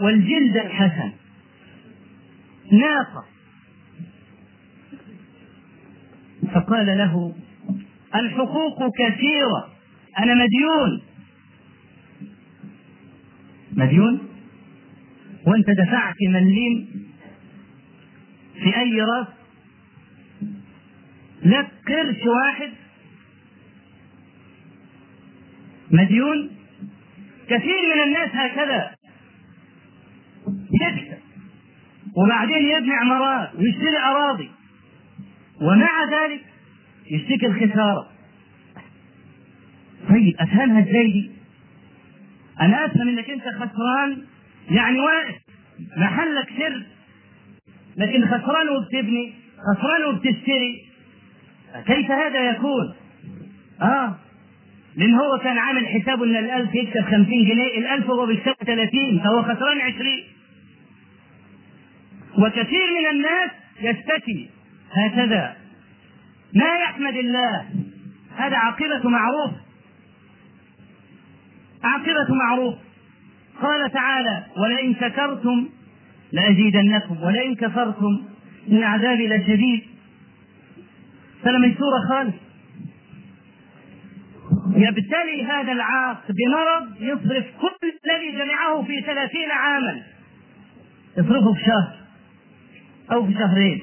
[0.01, 1.11] والجلد الحسن.
[2.71, 3.25] ناقة.
[6.53, 7.35] فقال له
[8.15, 9.69] الحقوق كثيرة
[10.19, 11.01] أنا مديون.
[13.71, 14.19] مديون؟
[15.47, 16.87] وأنت دفعت مليم
[18.63, 19.44] في أي راس؟
[21.45, 22.71] لك قرش واحد
[25.91, 26.51] مديون؟
[27.49, 28.95] كثير من الناس هكذا.
[30.81, 31.17] يكسب
[32.17, 34.49] وبعدين يبني عمارات ويشتري أراضي.
[35.61, 36.41] ومع ذلك
[37.11, 38.09] يشتكي الخسارة.
[40.09, 41.31] طيب أفهمها إزاي دي؟
[42.61, 44.23] أنا أفهم إنك أنت خسران
[44.71, 45.35] يعني واقف
[45.97, 46.83] محلك سر
[47.97, 50.94] لكن خسران وبتبني خسران وبتشتري.
[51.81, 52.93] كيف هذا يكون؟
[53.81, 54.15] آه
[54.95, 59.43] لأن هو كان عامل حسابه إن الألف يكسب 50 جنيه، الألف هو بيكسب 30 فهو
[59.43, 60.23] خسران 20
[62.37, 64.49] وكثير من الناس يشتكي
[64.91, 65.55] هكذا.
[66.53, 67.65] ما يحمد الله؟
[68.37, 69.51] هذا عاقبة معروف.
[71.83, 72.75] عاقبة معروف.
[73.61, 75.69] قال تعالى ولئن شكرتم
[76.31, 78.23] لأزيدنكم ولئن كفرتم
[78.71, 79.94] إن عذابي لشديد.
[81.45, 82.35] فلميسورة خالص
[84.75, 90.01] يبتلي هذا العاق بمرض يصرف كل الذي جمعه في ثلاثين عاما.
[91.17, 91.95] يصرفه في شهر
[93.11, 93.81] أو في شهرين.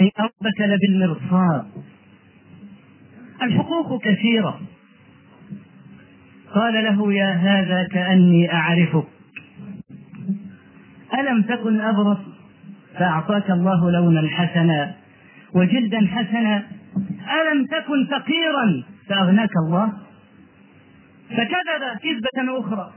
[0.00, 1.66] إن ربك لبالمرصاد
[3.42, 4.60] الحقوق كثيرة.
[6.54, 9.06] قال له يا هذا كأني أعرفك.
[11.18, 12.18] ألم تكن أبرص؟
[12.98, 15.03] فأعطاك الله لونا حسنا.
[15.54, 16.62] وجلدا حسنا
[17.42, 19.92] ألم تكن فقيرا؟ فأغناك الله.
[21.30, 22.92] فكذب كذبة أخرى.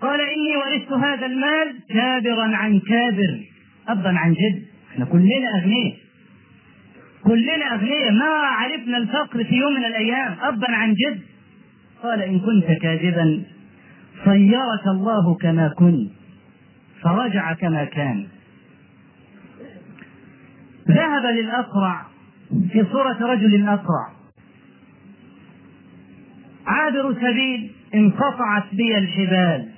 [0.00, 3.40] قال إني ورثت هذا المال كابرا عن كابر.
[3.88, 4.62] أبا عن جد.
[4.92, 5.96] إحنا كلنا أغنياء.
[7.24, 8.12] كلنا أغنياء.
[8.12, 10.36] ما عرفنا الفقر في يوم من الأيام.
[10.42, 11.20] أبا عن جد.
[12.02, 13.42] قال إن كنت كاذبا
[14.24, 16.10] صيرك الله كما كنت
[17.02, 18.26] فرجع كما كان.
[20.88, 22.06] ذهب للأقرع
[22.72, 24.12] في صورة رجل أقرع
[26.66, 29.68] عابر سبيل انقطعت بي الحبال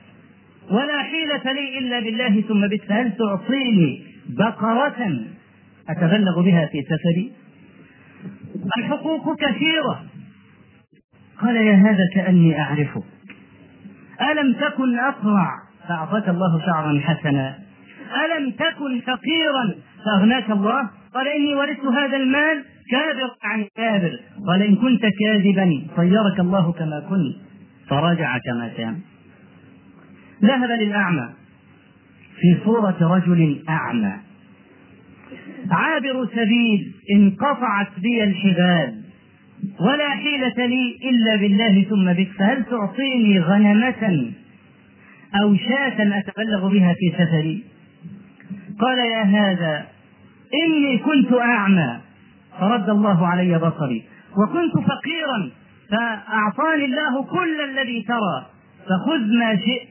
[0.71, 5.27] ولا حيلة لي إلا بالله ثم بك هل تعطيني بقرة
[5.88, 7.33] أتبلغ بها في سفري؟
[8.79, 10.05] الحقوق كثيرة.
[11.41, 13.03] قال يا هذا كأني أعرفه
[14.31, 15.51] ألم تكن أقرع
[15.89, 17.59] فأعطاك الله شعرا حسنا.
[18.24, 19.74] ألم تكن فقيرا؟
[20.07, 26.41] فأغناك الله قال إني ورثت هذا المال كابر عن كابر قال إن كنت كاذبا صيرك
[26.41, 27.37] الله كما كنت
[27.89, 28.99] فرجع كما كان
[30.43, 31.29] ذهب للأعمى
[32.41, 34.13] في صورة رجل أعمى
[35.71, 39.03] عابر سبيل انقطعت بي الحبال
[39.81, 44.33] ولا حيلة لي إلا بالله ثم بك فهل تعطيني غنمة
[45.43, 47.65] أو شاة أتبلغ بها في سفري
[48.81, 49.95] قال يا هذا
[50.55, 52.01] إني كنت أعمى.
[52.61, 54.05] فرد الله علي بصري.
[54.36, 55.51] وكنت فقيرا
[55.90, 58.47] فأعطاني الله كل الذي ترى.
[58.84, 59.88] فخذ ما شئت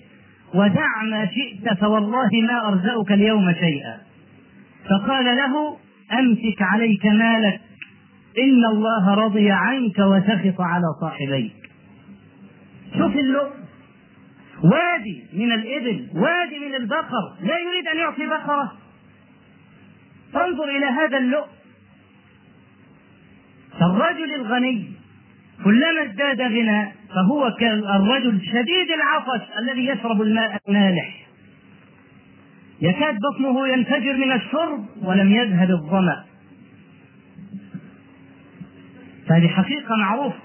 [0.53, 3.97] ودع ما شئت فوالله ما أرزقك اليوم شيئا.
[4.89, 5.77] فقال له
[6.19, 7.61] أمسك عليك مالك.
[8.37, 11.55] إن الله رضي عنك وسخط على صاحبيك.
[12.97, 13.51] شوف اللؤم.
[14.63, 17.33] وادي من الإبل وادي من البقر.
[17.41, 18.71] لا يريد أن يعطي بقرة.
[20.36, 21.47] فانظر إلى هذا اللؤم.
[23.79, 24.91] فالرجل الغني
[25.63, 31.25] كلما ازداد غنى فهو كالرجل شديد العطش الذي يشرب الماء المالح.
[32.81, 36.23] يكاد بطنه ينفجر من الشرب ولم يذهب الظمأ.
[39.27, 40.39] فهذه حقيقة معروفة.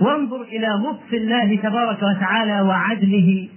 [0.00, 3.48] وانظر إلى لطف الله تبارك وتعالى وعدله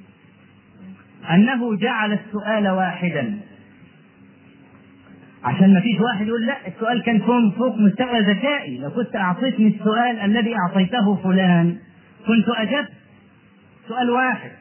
[1.30, 3.49] أنه جعل السؤال واحدا.
[5.44, 7.20] عشان ما فيش واحد يقول لا السؤال كان
[7.58, 8.78] فوق مستوى ذكائي.
[8.78, 11.78] لو كنت أعطيتني السؤال الذي أعطيته فلان
[12.28, 12.90] كنت أجبت.
[13.88, 14.52] سؤال واحد.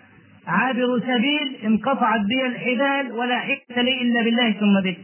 [0.47, 4.99] عابر سبيل انقطعت بي الحبال ولا حكمة لي إلا بالله ثم بك.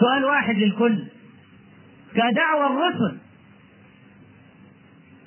[0.00, 1.04] سؤال واحد للكل.
[2.14, 3.16] كدعوى الرسل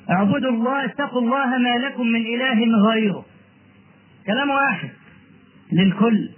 [0.09, 3.25] اعبدوا الله اتقوا الله ما لكم من إله غيره.
[4.27, 4.89] كلام واحد
[5.71, 6.29] للكل.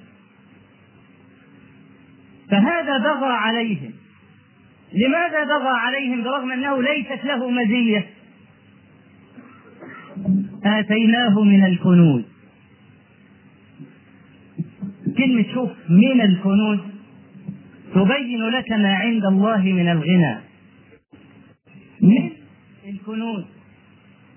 [2.52, 3.94] فهذا بغى عليهم.
[4.94, 8.10] لماذا بغى عليهم؟ برغم أنه ليست له مزية.
[10.66, 12.24] آتيناه من الكنوز.
[15.18, 16.80] كلمة شوف من الكنوز.
[17.96, 20.38] تبين لك ما عند الله من الغنى.
[22.02, 22.32] من
[22.90, 23.44] الكنوز.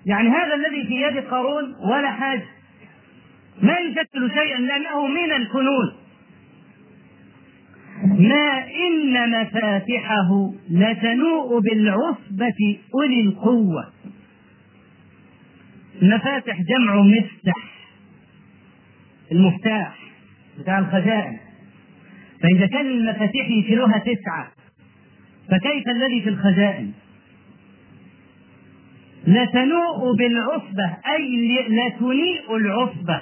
[0.06, 2.46] يعني هذا الذي في يد قارون ولا حاجة.
[3.62, 6.01] ما يشكل شيئا لأنه من الكنوز.
[8.22, 13.92] ما إن مفاتحه لتنوء بالعصبة أولي القوة.
[16.02, 17.72] المفاتح جمع مفتح
[19.32, 19.98] المفتاح
[20.58, 21.36] بتاع الخزائن.
[22.42, 24.52] فإذا كان المفاتيح يشيلوها تسعة
[25.50, 26.92] فكيف الذي في الخزائن؟
[29.26, 33.20] لتنوء بالعصبة أي لتنيء العصبة.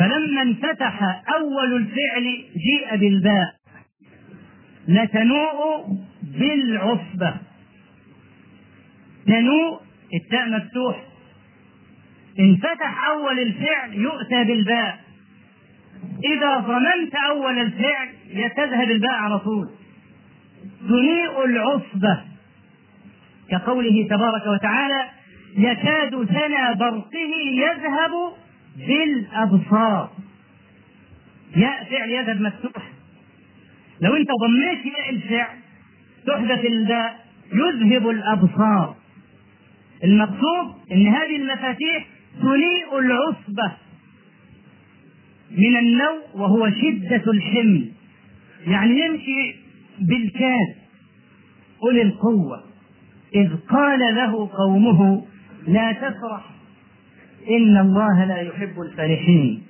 [0.00, 3.54] فلما انفتح أول الفعل جيء بالباء
[4.88, 5.86] لتنوء
[6.38, 7.34] بالعصبة.
[9.26, 9.80] تنوء
[10.14, 11.04] التاء مفتوح.
[12.38, 15.00] انفتح أول الفعل يؤتى بالباء.
[16.24, 18.08] إذا ضمنت أول الفعل
[18.56, 19.70] تذهب الباء على طول.
[20.88, 22.24] تنيء العصبة.
[23.50, 25.08] كقوله تبارك وتعالى
[25.58, 28.10] يكاد سنا برقه يذهب
[28.76, 30.10] بالأبصار.
[31.56, 32.90] ياء فعل يذهب مفتوح.
[34.00, 35.56] لو انت ضميت ياء الفعل
[36.26, 38.96] تحدث الباء يذهب الأبصار.
[40.04, 42.06] المقصود إن هذه المفاتيح
[42.42, 43.72] تنيء العصبة
[45.50, 47.92] من النوء وهو شدة الحمل.
[48.66, 49.54] يعني يمشي
[50.00, 50.74] بالكاد.
[51.82, 52.64] أولي القوة.
[53.34, 55.26] إذ قال له قومه
[55.66, 56.59] لا تفرح.
[57.48, 59.62] إن الله لا يحب الفرحين.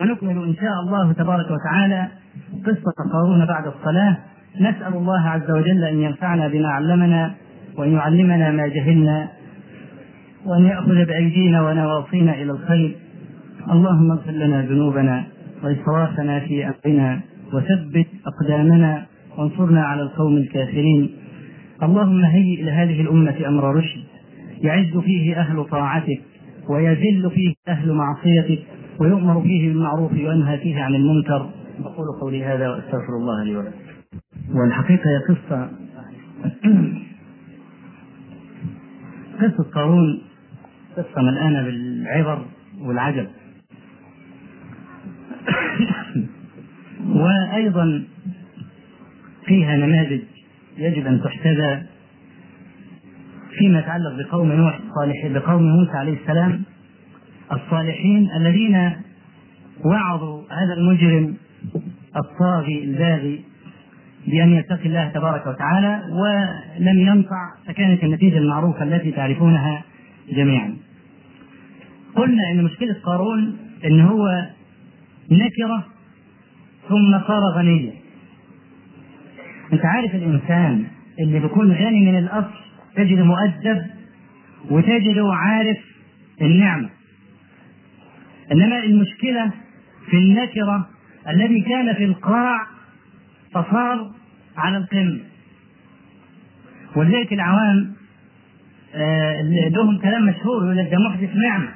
[0.00, 2.08] ونكمل إن شاء الله تبارك وتعالى
[2.66, 4.18] قصة قارون بعد الصلاة.
[4.60, 7.34] نسأل الله عز وجل أن ينفعنا بما علمنا
[7.76, 9.28] وأن يعلمنا ما جهلنا
[10.46, 12.96] وأن يأخذ بأيدينا ونواصينا إلى الخير.
[13.70, 15.24] اللهم اغفر لنا ذنوبنا
[15.62, 17.20] وإسرافنا في أمرنا
[17.52, 19.06] وثبت أقدامنا
[19.36, 21.10] وانصرنا على القوم الكافرين.
[21.82, 24.04] اللهم هيئ لهذه الأمة أمر رشد
[24.62, 26.22] يعز فيه أهل طاعتك
[26.68, 28.62] ويذل فيه أهل معصيتك
[29.00, 31.50] ويؤمر فيه بالمعروف وينهى فيه عن المنكر.
[31.84, 33.78] أقول قولي هذا وأستغفر الله لي ولكم.
[34.54, 35.70] والحقيقة هي قصة
[39.40, 40.22] قصة قارون
[40.96, 42.44] قصة ملآنة بالعبر
[42.80, 43.26] والعجب.
[47.24, 48.04] وأيضا
[49.46, 50.22] فيها نماذج
[50.78, 51.93] يجب أن تحتذى.
[53.58, 56.62] فيما يتعلق بقوم نوح الصالح بقوم موسى عليه السلام
[57.52, 58.92] الصالحين الذين
[59.84, 61.36] وعظوا هذا المجرم
[62.16, 63.44] الطاغي الباغي
[64.26, 69.82] بأن يتقي الله تبارك وتعالى ولم ينفع فكانت النتيجة المعروفة التي تعرفونها
[70.32, 70.76] جميعا.
[72.16, 74.46] قلنا إن مشكلة قارون إن هو
[75.30, 75.84] نكرة
[76.88, 77.92] ثم صار غنيا.
[79.72, 80.84] أنت عارف الإنسان
[81.18, 82.63] اللي بيكون غني من الأصل
[82.96, 83.86] تجد مؤدب
[84.70, 85.78] وتجده عارف
[86.42, 86.88] النعمة.
[88.52, 89.50] إنما المشكلة
[90.10, 90.88] في النكرة
[91.28, 92.66] الذي كان في القاع
[93.52, 94.10] فصار
[94.56, 95.20] على القمة.
[96.96, 97.94] ولذلك العوام
[98.94, 101.68] آه، لهم كلام مشهور يقول لك ده محدث نعمة.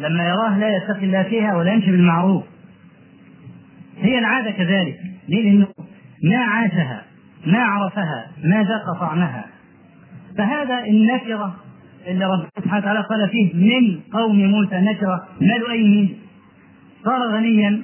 [0.00, 2.44] لما يراه لا يتقي الله فيها ولا يمشي بالمعروف.
[3.98, 5.00] هي العادة كذلك.
[5.28, 5.68] ليه؟ لأنه
[6.22, 7.02] ما عاشها
[7.46, 9.45] ما عرفها ما ذاق طعمها.
[10.38, 11.56] فهذا النكرة
[12.06, 16.18] اللي ربنا سبحانه وتعالى قال فيه من قوم موسى نكرة ماله أي مين
[17.04, 17.82] صار غنيا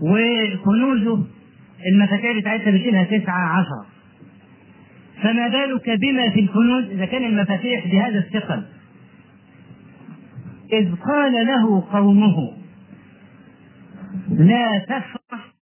[0.00, 1.24] وكنوزه
[1.92, 3.86] المفاتيح بتاعتها بيشيلها تسعة عشر.
[5.22, 8.62] فما بالك بما في الكنوز إذا كان المفاتيح بهذا الثقل؟
[10.72, 12.52] إذ قال له قومه
[14.30, 15.52] لا تفرح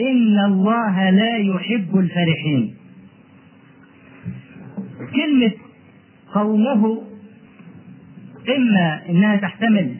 [0.00, 2.74] إن الله لا يحب الفرحين.
[5.14, 5.52] كلمة
[6.34, 7.02] قومه
[8.56, 9.96] إما إنها تحتمل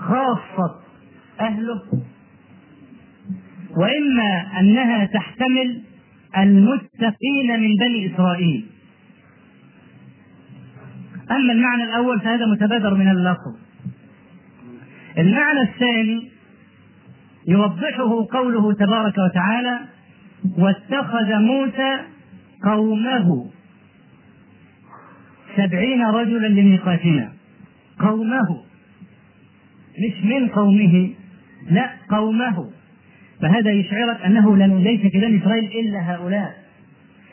[0.00, 0.80] خاصة
[1.40, 1.82] أهله
[3.76, 5.82] وإما أنها تحتمل
[6.36, 8.66] المتقين من بني إسرائيل.
[11.30, 13.56] أما المعنى الأول فهذا متبادر من اللفظ.
[15.18, 16.30] المعنى الثاني
[17.48, 19.80] يوضحه قوله تبارك وتعالى
[20.58, 21.96] واتخذ موسى
[22.64, 23.50] قومه
[25.56, 27.32] سبعين رجلا لميقاتنا.
[27.98, 28.62] قومه.
[29.98, 31.10] مش من قومه.
[31.70, 32.70] لا قومه.
[33.42, 36.54] فهذا يشعرك أنه لن ليس في بني إسرائيل إلا هؤلاء.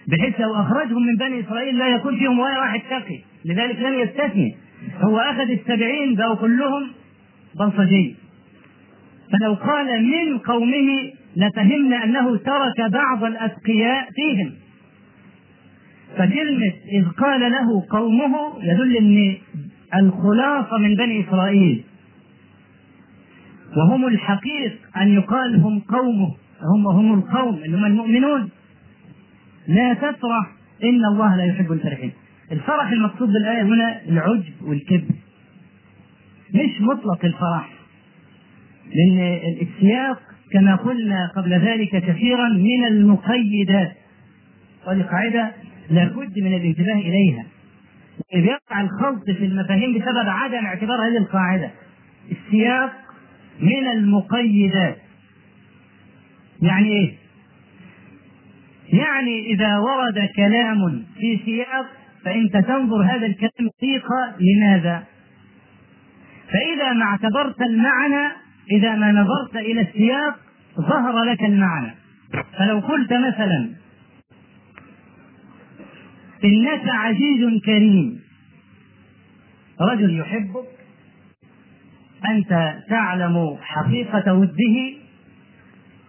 [0.08, 3.20] بحيث لو أخرجهم من بني إسرائيل لا يكون فيهم ولا واحد تقي.
[3.46, 4.56] لذلك لم يستثني.
[5.02, 6.88] هو أخذ السبعين بقوا كلهم
[7.60, 8.16] بلطجي.
[9.32, 14.52] فلو قال من قومه لفهمنا أنه ترك بعض الأتقياء فيهم.
[16.16, 19.38] فكلمة إذ قال له قومه يدل أن
[19.96, 21.84] الخلاصة من بني إسرائيل.
[23.78, 26.36] وهم الحقيق أن يقال هم قومه
[26.76, 28.50] هم هم القوم اللي هم المؤمنون.
[29.68, 30.52] لا تفرح
[30.84, 32.12] إن الله لا يحب الفرحين
[32.52, 35.16] الفرح المقصود بالآية هنا العجب والكبر
[36.54, 37.70] مش مطلق الفرح
[38.96, 40.20] لأن السياق
[40.52, 43.92] كما قلنا قبل ذلك كثيرا من المقيدات.
[44.88, 45.52] وهذه قاعدة
[45.90, 47.46] لابد من الانتباه إليها.
[48.34, 51.72] بيقع الخلط في المفاهيم بسبب عدم اعتبار هذه القاعدة.
[52.32, 52.94] السياق
[53.60, 54.98] من المقيدات.
[56.62, 57.14] يعني إيه
[58.94, 61.86] يعني إذا ورد كلام في سياق
[62.26, 65.04] فانت تنظر هذا الكلام دقيقة لماذا؟
[66.48, 68.32] فإذا ما اعتبرت المعنى
[68.72, 70.40] إذا ما نظرت إلى السياق
[70.80, 71.92] ظهر لك المعنى.
[72.58, 73.70] فلو قلت مثلا
[76.44, 78.20] إنك عزيز كريم.
[79.82, 80.68] رجل يحبك
[82.30, 84.98] أنت تعلم حقيقة وده.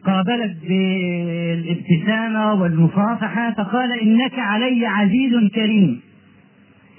[0.04, 6.00] قابلك بالابتسامة والمصافحة فقال إنك علي عزيز كريم.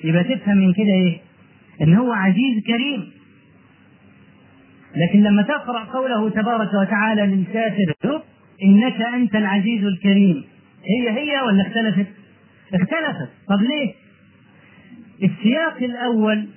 [0.03, 1.17] يبقى تفهم من كده إيه؟
[1.81, 3.11] إن هو عزيز كريم.
[4.95, 8.21] لكن لما تقرأ قوله تبارك وتعالى للكافر
[8.63, 10.43] إنك أنت العزيز الكريم.
[10.85, 12.18] هي هي ولا اختلفت؟
[12.73, 13.29] اختلفت.
[13.49, 13.93] طب ليه؟
[15.23, 16.47] السياق الأول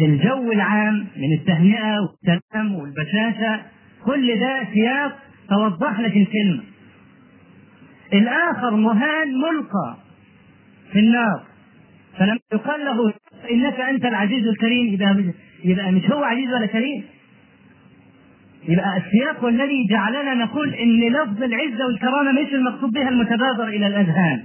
[0.00, 3.60] الجو العام من التهنئة والسلام والبشاشة
[4.04, 5.18] كل ده سياق
[5.48, 6.62] توضح لك الكلمة.
[8.12, 9.96] الآخر مهان ملقى
[10.92, 11.42] في النار.
[12.18, 13.14] فلما يقال له
[13.50, 15.24] إنك أنت العزيز الكريم يبقى
[15.64, 17.04] يبقى مش هو عزيز ولا كريم؟
[18.68, 24.42] يبقى السياق والذي جعلنا نقول إن لفظ العزة والكرامة مش المقصود بها المتبادر إلى الأذهان.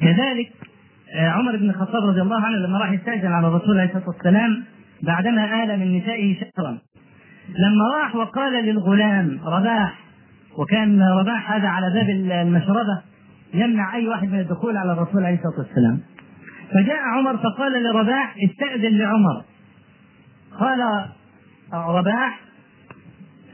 [0.00, 0.52] كذلك
[1.14, 4.64] آه، عمر بن الخطاب رضي الله عنه لما راح يستأذن على الرسول عليه الصلاة والسلام
[5.02, 6.78] بعدما آل من نسائه شهرا
[7.48, 9.98] لما راح وقال للغلام رباح
[10.58, 12.10] وكان رباح هذا على باب
[12.46, 13.02] المشربة
[13.54, 16.00] يمنع أي واحد من الدخول على الرسول عليه الصلاة والسلام
[16.74, 19.42] فجاء عمر فقال لرباح استأذن لعمر
[20.58, 21.06] قال
[21.72, 22.40] رباح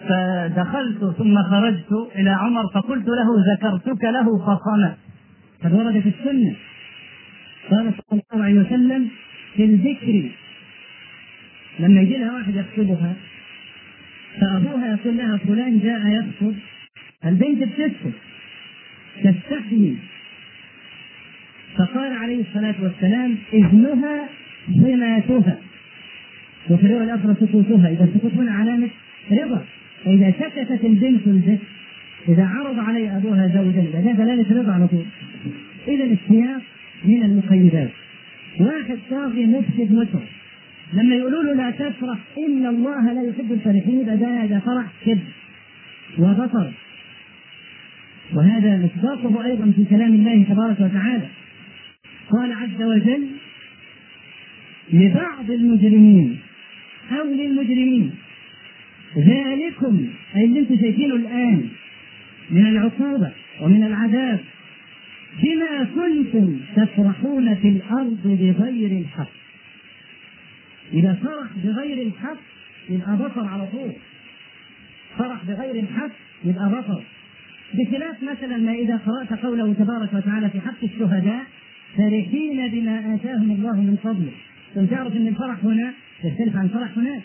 [0.09, 4.97] فدخلت ثم خرجت إلى عمر فقلت له ذكرتك له فصمت
[5.65, 6.55] قد ورد في السنة.
[7.71, 9.09] قال صلى الله عليه وسلم
[9.57, 10.31] في الذكر
[11.79, 13.15] لما يجي لها واحد يخطبها
[14.41, 16.55] فأبوها يقول لها فلان جاء يخطب
[17.25, 18.13] البنت بتسكت
[19.25, 19.97] تستحيي
[21.77, 24.29] فقال عليه الصلاة والسلام إذنها
[24.71, 25.59] ظناتها
[26.71, 28.89] وفي الرواية الأخرى سكوتها إذا السكوت هنا علامة
[29.33, 29.65] رضا
[30.05, 31.65] فإذا سكتت البنت الذكر
[32.29, 35.05] إذا عرض علي أبوها زوجا إذا دلالة رضا على طول.
[35.89, 36.61] إذا السياق
[37.05, 37.89] من المقيدات.
[38.61, 40.21] واحد طاغي مفسد متر
[40.93, 45.21] لما يقولوا له لا تفرح إن الله لا يحب الفرحين يبقى ده هذا فرح كذب
[46.19, 46.73] وبطر
[48.35, 51.27] وهذا مصداقه أيضا في كلام الله تبارك وتعالى.
[52.31, 53.27] قال عز وجل
[54.93, 56.39] لبعض المجرمين
[57.11, 58.15] أو للمجرمين.
[59.17, 61.69] ذلكم أي اللي أنتم شايفينه الآن
[62.51, 64.41] من العقوبة ومن العذاب.
[65.43, 69.31] بما كنتم تفرحون في الأرض بغير الحق.
[70.93, 72.39] إذا فرح بغير الحق
[72.91, 73.93] يبقى بطر على طول.
[75.19, 76.11] فرح بغير الحق
[76.45, 77.03] يبقى بطر
[77.75, 81.45] بخلاف مثلا ما إذا قرأت قوله تبارك وتعالى في حق الشهداء
[81.97, 84.33] فرحين بما آتاهم الله من فضله.
[84.77, 85.93] ثم تعرف أن الفرح هنا
[86.25, 87.23] يختلف عن الفرح هناك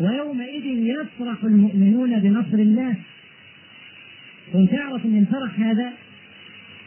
[0.00, 2.94] ويومئذ يفرح المؤمنون بنصر الله.
[4.52, 5.92] ثم تعرف أن الفرح هذا.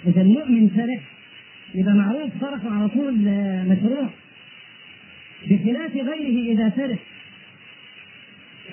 [0.08, 1.00] إذا المؤمن فرح
[1.76, 3.14] يبقى معروف فرحه على طول
[3.68, 4.10] مشروع.
[5.50, 7.00] بخلاف غيره إذا فرح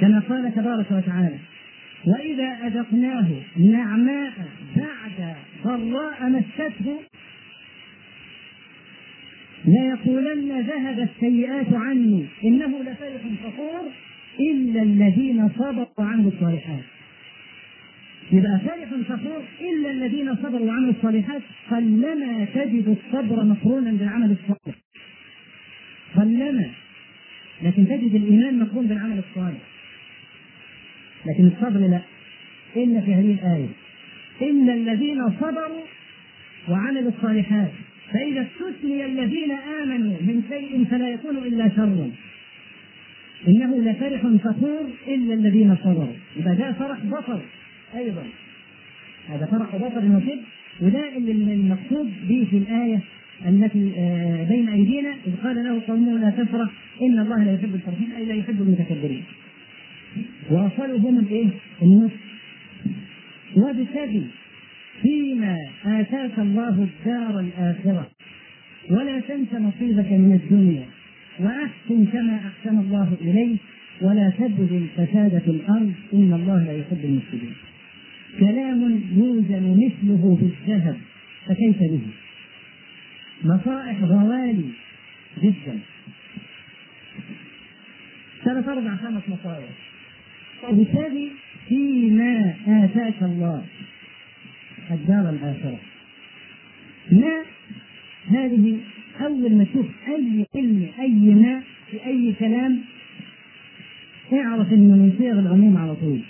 [0.01, 1.39] كما قال تبارك وتعالى
[2.05, 4.32] وإذا أذقناه نعماء
[4.76, 7.01] بعد ضراء مسته
[9.67, 13.91] ليقولن ذهب السيئات عني إنه لفرح فخور
[14.41, 16.85] إلا الذين صبروا وعملوا الصالحات.
[18.33, 24.79] يبقى فرح فخور إلا الذين صبروا وعملوا الصالحات قلما تجد الصبر مقرونا بالعمل الصالح.
[26.17, 26.71] قلما
[27.62, 29.61] لكن تجد الإيمان مقرون بالعمل الصالح.
[31.27, 32.01] لكن الصبر لا.
[32.77, 33.69] إن في هذه الآية
[34.43, 35.85] إن الذين صبروا
[36.69, 37.73] وعملوا الصالحات.
[38.13, 39.51] فإذا استثني الذين
[39.83, 42.11] آمنوا من شيء فلا يكون إلا شرا
[43.49, 46.13] إنه لفرح فخور إلا الذين صبروا.
[46.37, 47.39] إذا جاء فرح بصر
[47.95, 48.23] أيضا.
[49.29, 50.41] هذا فرح بصر وكذب
[50.81, 53.01] وده اللي المقصود به في الآية
[53.47, 55.15] التي آه، بين أيدينا.
[55.27, 56.71] إذ قال له قومه لا تفرح
[57.03, 59.25] إن الله لا يحب الفرحين أي لا يحب المتكبرين.
[60.51, 61.49] وأصلهم الإيه؟
[61.83, 62.21] النصف
[63.57, 64.27] وابتغي
[65.03, 68.11] فيما آتاك الله الدار الآخرة.
[68.91, 70.85] ولا تنس نصيبك من الدنيا
[71.41, 73.59] وأحسن كما أحسن الله إليك
[74.01, 77.55] ولا تبغ الفساد في الأرض إن الله لا يحب المفسدين.
[78.41, 80.97] كلام يوزن مثله بالذهب
[81.47, 82.07] فكيف به؟
[83.45, 84.71] نصائح غوالي
[85.43, 85.79] جدا.
[88.45, 89.71] ثلاث أربع خمس نصائح
[90.65, 91.31] ابتغي
[91.69, 93.65] فيما آتاك الله.
[94.91, 95.78] الدار الآخرة.
[97.12, 97.43] ما
[98.28, 98.80] هذه
[99.20, 102.80] أول ما تشوف أي علم أي ما في أي كلام؟
[104.32, 106.20] اعرف إنه من صيغ العموم على طول.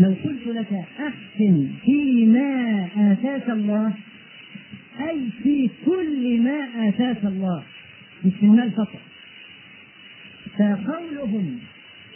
[0.00, 3.92] لو قلت لك أحسن فيما آتاك الله
[5.00, 7.62] أي في كل ما آتاك الله
[8.24, 9.00] مش المال فقط.
[10.58, 11.58] فقولهم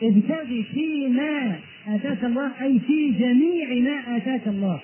[0.03, 1.59] ابتغي فيما
[1.89, 4.81] آتاك الله أي في جميع ما آتاك الله.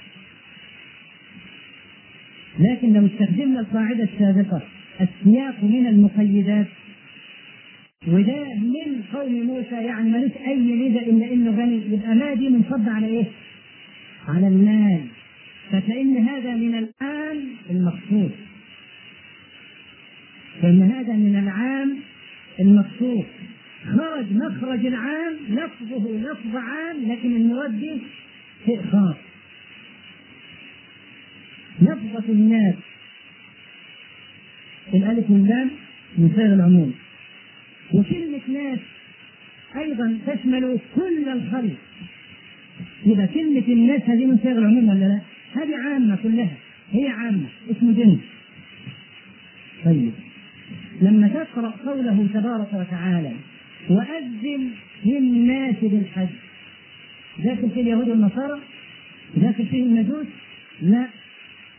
[2.59, 4.63] لكن لو استخدمنا القاعدة السابقة
[5.01, 6.67] السياق من المقيدات
[8.09, 12.89] وده من قول موسى يعني ملوش أي ميزة إلا إنه غني يبقى ما دي منصب
[12.89, 13.25] على إيه؟
[14.29, 15.01] على المال.
[15.71, 17.39] فكأن هذا من العام
[17.71, 18.31] المقصود.
[20.63, 21.97] فإن هذا من العام
[22.61, 23.25] المقصود.
[23.85, 28.01] خرج مخرج العام لفظه لفظ عام لكن المراد به
[28.67, 29.17] شيء خاص.
[31.81, 32.75] لفظة الناس.
[34.95, 35.71] الألف واللام
[36.19, 36.95] من صيغ العموم.
[37.93, 38.79] وكلمة ناس
[39.77, 41.77] أيضا تشمل كل الخلق.
[43.07, 45.21] يبقى كلمة الناس هذه من صيغ العموم ولا لا؟
[45.63, 46.57] هذه عامة كلها.
[46.93, 47.49] هي عامة.
[47.71, 48.21] اسم جنس
[49.85, 50.13] طيب.
[51.03, 53.33] لما تقرأ قوله تبارك وتعالى
[53.91, 54.71] وأذن
[55.05, 56.29] للناس بالحج.
[57.39, 58.61] داخل فيه اليهود والنصارى
[59.37, 60.27] داخل فيه المجوس
[60.83, 61.07] لا.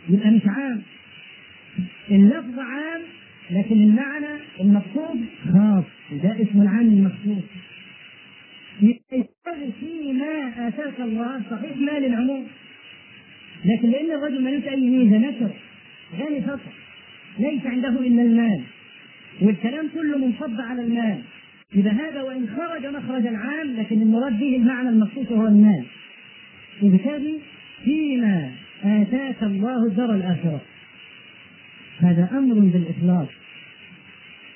[0.10, 0.82] يبقى مش عام.
[2.12, 3.02] اللفظ عام
[3.52, 5.84] لكن المعنى المقصود خاص.
[6.24, 7.44] ده اسم العام المقصود.
[8.82, 12.48] يبقى فيما آتاك الله صحيح ما للعموم.
[13.66, 15.50] لكن لأن الرجل ملوش أي ميزة نشر
[16.20, 16.60] غني فقط
[17.40, 18.62] ليس عنده إلا المال.
[19.42, 21.22] والكلام كله منصب على المال.
[21.76, 25.86] إذا هذا وإن خرج مخرج العام لكن المراد به المعنى المخصوص هو المال
[26.84, 27.40] ابتغي
[27.84, 28.52] فيما
[28.84, 30.62] آتاك الله الدار الآخرة.
[32.00, 33.28] هذا أمر بالإخلاص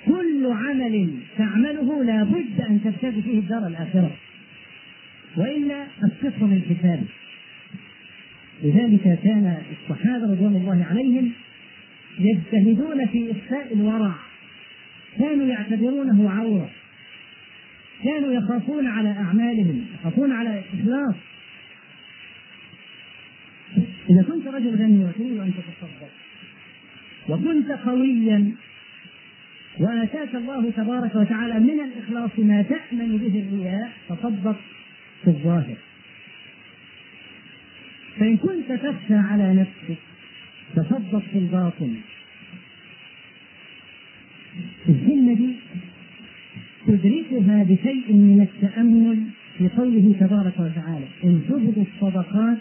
[0.06, 4.12] كل عمل تعمله لا بد أن تبتغي فيه الدار الآخرة.
[5.38, 7.04] وإلا الصفر من الكتاب
[8.64, 11.32] لذلك كان الصحابة رضوان الله عليهم
[12.20, 14.14] يجتهدون في إخفاء الورع.
[15.20, 16.70] كانوا يعتبرونه عورة.
[18.04, 21.16] كانوا يخافون على أعمالهم يخافون على الإخلاص
[24.10, 26.10] إذا كنت رجل غني وتريد أن تتصدق.
[27.30, 28.52] وكنت قويا.
[29.80, 34.60] وآتاك الله تبارك وتعالى من الإخلاص ما تأمن به الرياء تصدق
[35.24, 35.76] في الظاهر.
[38.20, 39.98] فإن كنت تخشى على نفسك
[40.76, 41.96] تصدق في الباطن.
[44.90, 45.56] الذمة دي
[46.88, 49.24] تدركها بشيء من التأمل
[49.58, 52.58] في قوله تبارك وتعالى إن تبدوا الصدقات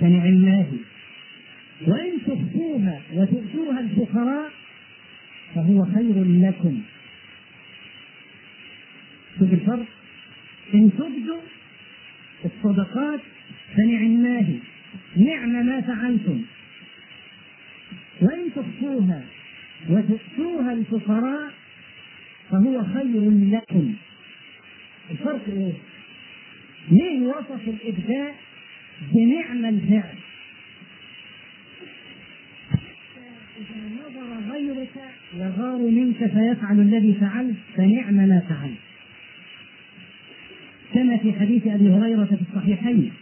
[0.00, 0.66] فنعماه
[1.86, 4.50] وإن تخفوها وتؤتوها الفقراء
[5.54, 6.80] فهو خير لكم.
[9.38, 9.86] شوف الفرق.
[10.74, 11.40] إن تبدوا
[12.44, 13.20] الصدقات
[13.76, 14.46] فنعماه
[15.16, 16.42] نعم ما فعلتم.
[18.22, 19.22] وإن تخفوها
[19.90, 21.61] وتؤتوها الفقراء
[22.52, 23.94] فهو خير لكم
[25.10, 25.72] الفرق إيه؟
[26.90, 28.34] ليه وصف الإبداع
[29.12, 30.14] بنعم الفعل؟
[33.56, 34.88] إذا نظر غيرك
[35.34, 38.78] يغار منك فيفعل الذي فعلت فنعم ما فعلت.
[40.94, 43.12] كما في حديث أبي هريرة في الصحيحين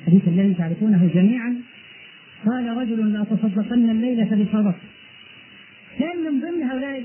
[0.00, 1.60] الحديث الذي تعرفونه جميعا
[2.46, 4.74] قال رجل لأتصدقن الليلة بصدقة
[5.98, 7.02] كان من ضمن هؤلاء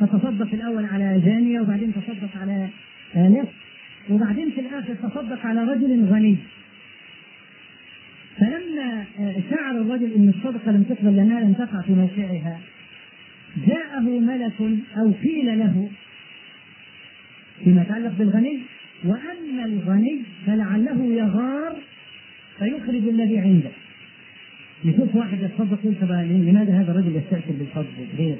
[0.00, 2.68] فتصدق الأول على جانية وبعدين تصدق على
[3.16, 3.48] نصف
[4.10, 6.36] وبعدين في الآخر تصدق على رجل غني.
[8.38, 9.04] فلما
[9.50, 12.60] شعر الرجل إن الصدقة لم تقبل لانها لم تقع في موقعها
[13.66, 14.60] جاءه ملك
[14.96, 15.88] أو قيل له
[17.64, 18.58] فيما يتعلق بالغني
[19.04, 21.76] وأما الغني فلعله يغار
[22.58, 23.70] فيخرج الذي عنده.
[24.84, 27.86] يشوف واحد يتصدق يقول طب لماذا هذا الرجل يستأثر بالفضل؟
[28.18, 28.36] غير.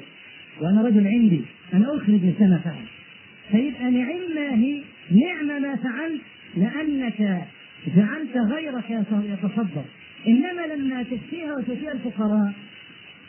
[0.61, 1.41] وأنا رجل عندي
[1.73, 2.85] أنا أخرج لسان فعل
[3.51, 4.81] فيبقى نعم ما
[5.11, 6.21] نعم ما فعلت
[6.57, 7.47] لأنك
[7.95, 9.85] جعلت غيرك يتصدق
[10.27, 12.53] إنما لما تخفيها وتؤتيها الفقراء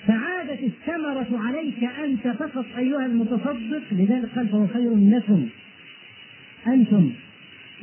[0.06, 5.48] فعادت الثمرة عليك أنت فقط أيها المتصدق لذلك قال فهو خير لكم.
[6.66, 7.12] أنتم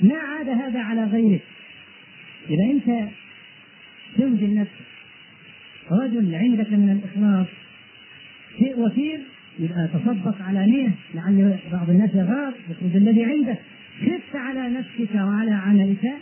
[0.01, 1.41] ما عاد هذا على غيرك.
[2.49, 3.09] إذا أنت
[4.17, 4.96] توزن نفسك.
[5.91, 7.47] رجل عندك من الإخلاص.
[8.59, 9.19] شيء وفير
[9.59, 10.91] يبقى تصدق على نية.
[11.15, 12.53] لعل بعض الناس يغار.
[12.69, 13.57] يخرج الذي عنده
[14.01, 16.13] خفت على نفسك وعلى عملك.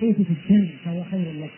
[0.00, 1.50] كيف تجتهد فهو خير لك.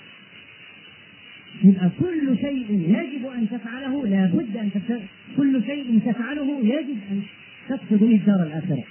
[1.64, 4.06] يبقى كل شيء يجب أن تفعله.
[4.06, 5.00] لابد أن تفعل
[5.36, 7.22] كل شيء تفعله يجب أن
[7.68, 8.84] تقصد به الدار الآخرة.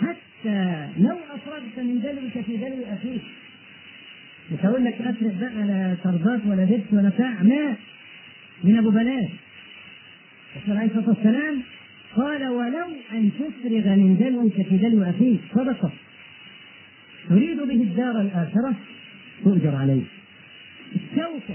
[0.00, 3.22] حتى لو افرغت من دلوك في دلو أخيك
[4.52, 7.76] مش هقول لك افرغ بقى لا شربات ولا لبس ولا بتاع ماء
[8.64, 9.28] من أبو بلاش.
[10.56, 11.62] الرسول عليه الصلاة والسلام
[12.16, 15.40] قال ولو أن تفرغ من دلوك في دلو أخيك.
[15.54, 15.92] صدقه
[17.28, 18.74] تريد به الدار الآخرة؟
[19.44, 20.02] تؤجر عليه.
[20.94, 21.54] الشوكة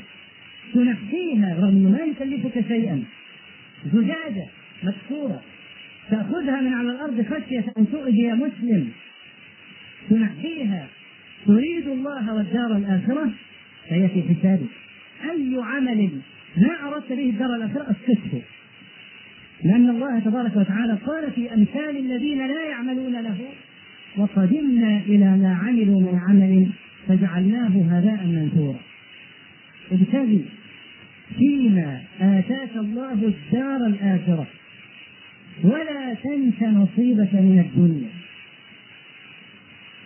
[0.74, 3.04] تنحيها رغم ما يكلفك شيئا.
[3.94, 4.48] زجاجة
[4.84, 5.42] مكسوره
[6.10, 8.92] تأخذها من على الأرض خشية أن تؤذي مسلم.
[10.10, 10.88] تنحيها
[11.46, 13.32] تريد الله والدار الآخرة
[13.90, 14.70] فهي في حسابك
[15.32, 16.10] أي عمل
[16.58, 18.42] ما أردت به الدار الآخرة؟ اسكته
[19.64, 23.38] لأن الله تبارك وتعالى قال في أمثال الذين لا يعملون له
[24.18, 26.68] وقدمنا إلى ما عملوا من عمل
[27.08, 28.80] فجعلناه هباء منثورا.
[29.92, 30.46] ابتغي
[31.38, 34.48] فيما آتاك الله الدار الآخرة.
[35.64, 38.21] ولا تنس نصيبك من الدنيا.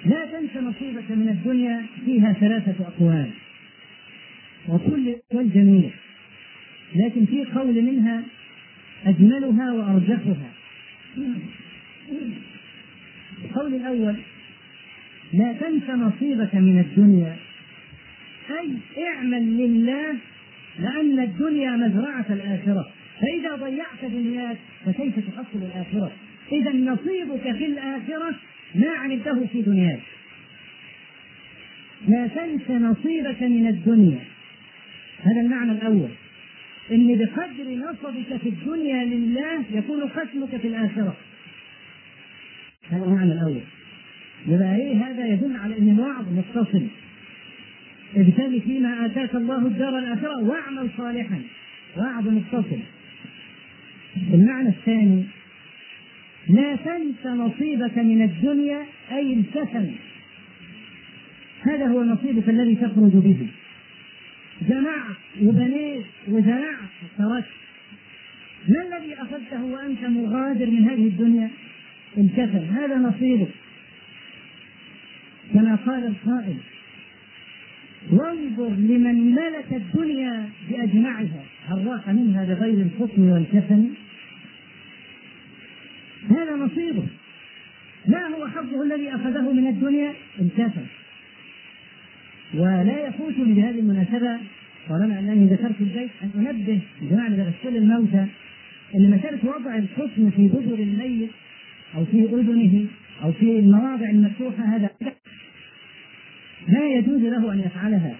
[0.05, 3.29] لا تنس نصيبك من الدنيا فيها ثلاثة أقوال.
[4.69, 5.91] وكل أقوال جميلة
[6.95, 8.23] لكن في قول منها
[9.05, 10.51] أجملها وأرجحها.
[13.43, 14.15] القول الأول
[15.33, 17.35] لا تنس نصيبك من الدنيا.
[18.49, 18.71] أي
[19.07, 20.15] اعمل لله
[20.79, 22.91] لأن الدنيا مزرعة الآخرة.
[23.21, 26.11] فإذا ضيعت دنياك فكيف تحصل الآخرة؟
[26.51, 28.35] إذا نصيبك في الآخرة
[28.75, 29.99] ما عملته في دنياك.
[32.07, 34.19] لا تنس نصيبك من الدنيا.
[35.21, 36.09] هذا المعنى الأول.
[36.91, 41.15] إن بقدر نصبك في الدنيا لله يكون قسمك في الآخرة.
[42.89, 43.61] هذا المعنى الأول.
[44.47, 46.87] يبقى إيه هذا يدل على أن الوعظ متصل.
[48.15, 51.41] ابتغي فيما آتاك الله الدار الآخرة وأعمل صالحا.
[51.97, 52.79] وعظ متصل.
[54.33, 55.23] المعنى الثاني
[56.49, 59.91] لا تنس نصيبك من الدنيا أي الكفن
[61.61, 63.47] هذا هو نصيبك الذي تخرج به.
[64.69, 66.89] جمعت وبنيت وزرعت
[67.19, 67.45] وتركت
[68.67, 71.49] ما الذي أخذته وأنت مغادر من هذه الدنيا؟
[72.17, 73.47] الكفن هذا نصيبك.
[75.53, 76.57] كما قال القائل
[78.11, 81.43] وانظر لمن ملك الدنيا بأجمعها.
[81.67, 83.89] هل راح منها بغير الحكم والكفن
[86.29, 87.03] هذا نصيبه.
[88.07, 90.85] ما هو حظه الذي أخذه من الدنيا؟ الكفن
[92.53, 94.37] ولا يفوتني بهذه المناسبة.
[94.89, 98.25] طالما أنني ذكرت البيت أن أنبه جماعة لغسل الموتى
[98.95, 101.29] أن مسألة وضع الحكم في بدر الميت
[101.95, 102.85] أو في أذنه
[103.23, 104.89] أو في المواضع المفتوحة هذا
[106.67, 108.15] لا يجوز له أن يفعلها.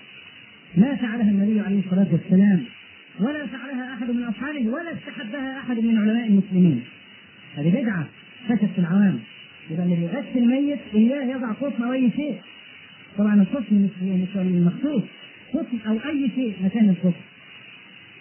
[0.78, 2.66] ما فعلها النبي عليه الصلاة والسلام
[3.20, 6.84] ولا فعلها أحد من أصحابه ولا استحبها أحد من علماء المسلمين.
[7.58, 8.08] هذه بدعة
[8.50, 9.20] فشت في العوام.
[9.72, 12.42] إذا اللي يغسل الميت إياه يضع قطن أو أي شيء.
[13.18, 15.04] طبعا القطن مش مش المخصوص.
[15.54, 17.22] قطن أو أي شيء مكان القطن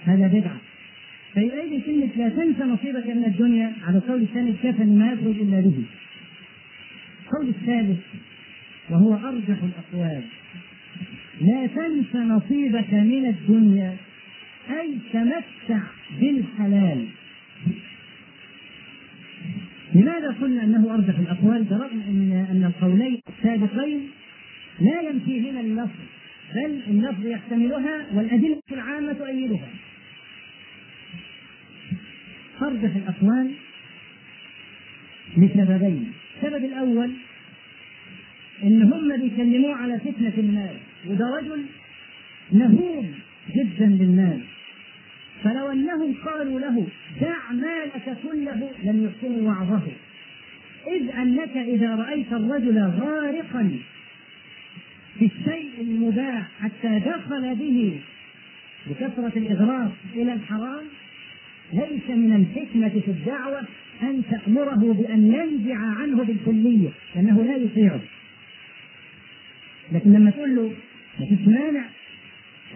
[0.04, 0.56] هذا بدعة.
[1.34, 5.82] فيؤيد كلمة لا تنسى نصيبك من الدنيا على القول الثاني الكفن ما يخرج إلا به.
[7.24, 8.00] القول الثالث
[8.90, 10.22] وهو أرجح الأقوال.
[11.40, 13.96] لا تنس نصيبك من الدنيا
[14.70, 15.82] أي تمتع
[16.20, 17.06] بالحلال.
[19.94, 24.10] لماذا قلنا أنه أرجح الأقوال برغم أن أن القولين السابقين
[24.80, 26.00] لا ينفيهما اللفظ
[26.54, 29.68] بل اللفظ يحتملها والأدلة العامة تؤيدها.
[32.62, 33.50] أرجح الأقوال
[35.36, 37.10] لسببين السبب الأول
[38.62, 40.76] إن هم بيكلموه على فتنة المال
[41.06, 41.64] وده رجل
[42.52, 43.14] نهوم
[43.56, 44.40] جدا للمال.
[45.44, 46.86] فلو انهم قالوا له
[47.20, 49.82] دع مالك كله لم يحسنوا وعظه.
[50.86, 53.78] إذ أنك إذا رأيت الرجل غارقا
[55.18, 58.00] في الشيء المباح حتى دخل به
[58.86, 60.84] بكثرة الإغراق إلى الحرام
[61.72, 63.60] ليس من الحكمة في الدعوة
[64.02, 68.00] أن تأمره بأن ينزع عنه بالكلية لأنه لا يطيعه.
[69.92, 70.72] لكن لما تقول له
[71.20, 71.84] ما فيش مانع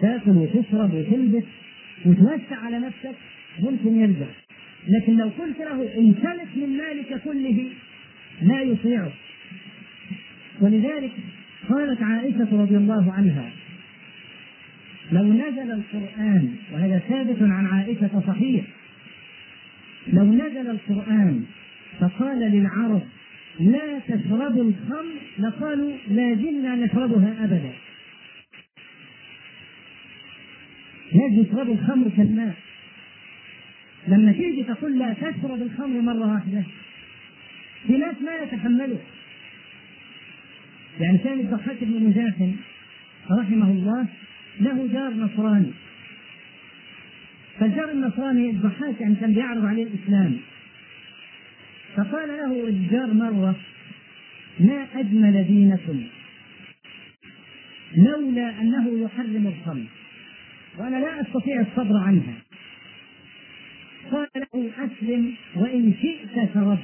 [0.01, 1.43] تأكل وتشرب وتلبس
[2.05, 3.15] وتوسع على نفسك
[3.59, 4.31] ممكن يرجع.
[4.87, 7.69] لكن لو قلت له امتلك من مالك كله
[8.41, 9.11] لا يطيعه.
[10.61, 11.11] ولذلك
[11.69, 13.51] قالت عائشة رضي الله عنها
[15.11, 18.65] لو نزل القرآن وهذا ثابت عن عائشة صحيح
[20.07, 21.43] لو نزل القرآن
[21.99, 23.01] فقال للعرب
[23.59, 27.71] لا تشربوا الخمر لقالوا لا زلنا نشربها أبدا.
[31.13, 32.55] لازم يشربوا الخمر كالماء
[34.07, 36.63] لما تيجي تقول لا تشرب الخمر مرة واحدة
[37.87, 38.97] في ناس ما يتحملوا.
[40.99, 42.51] يعني كان الضحاك بن مزاحم
[43.31, 44.05] رحمه الله
[44.59, 45.71] له جار نصراني.
[47.59, 50.37] فالجار النصراني الضحاك يعني كان بيعرض عليه الإسلام.
[51.95, 53.55] فقال له الجار مرة
[54.59, 56.03] ما أجمل دينكم؟
[57.97, 59.85] لولا أنه يحرم الخمر.
[60.79, 62.33] وأنا لا أستطيع الصبر عنها.
[64.11, 66.79] قال له أسلم وإن شئت شربت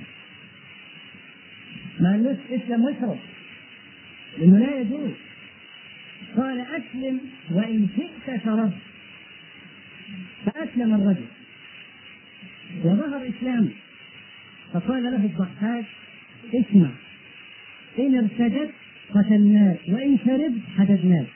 [2.00, 3.20] ما قالوش اسلم واشرب
[4.38, 5.12] لأنه لا يجوز.
[6.38, 7.20] قال أسلم
[7.52, 8.74] وإن شئت شربت
[10.46, 11.26] فأسلم الرجل.
[12.84, 13.70] وظهر إسلامه
[14.74, 15.86] فقال له الضحاك
[16.54, 16.90] اسمع.
[18.00, 18.72] إن ارتدت
[19.16, 21.28] قتلناك وإن شربت حددناك.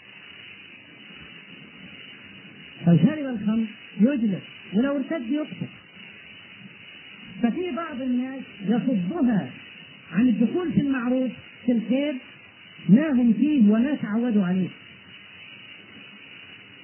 [2.89, 3.65] فشرب الخمر
[4.01, 4.41] يجلس
[4.73, 5.67] ولو ارتد يقتل
[7.43, 9.49] ففي بعض الناس يصدها
[10.11, 11.31] عن الدخول في المعروف
[11.65, 12.15] في الخير
[12.89, 14.67] ما هم فيه وما تعودوا عليه.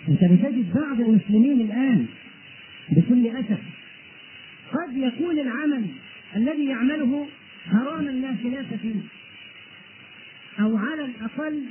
[0.07, 2.05] انت بتجد بعض المسلمين الآن
[2.89, 3.59] بكل أسف
[4.71, 5.85] قد يكون العمل
[6.35, 7.27] الذي يعمله
[7.71, 8.95] حراما لا خلاف فيه
[10.59, 11.63] أو على الأقل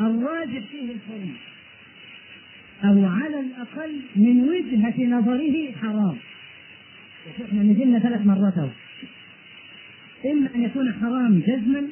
[0.00, 1.34] الراجح فيه الحرمة.
[2.84, 6.16] أو على الأقل من وجهة نظره حرام.
[7.44, 8.68] إحنا نزلنا ثلاث مرات أهو.
[10.26, 11.82] إما أن يكون حرام جزما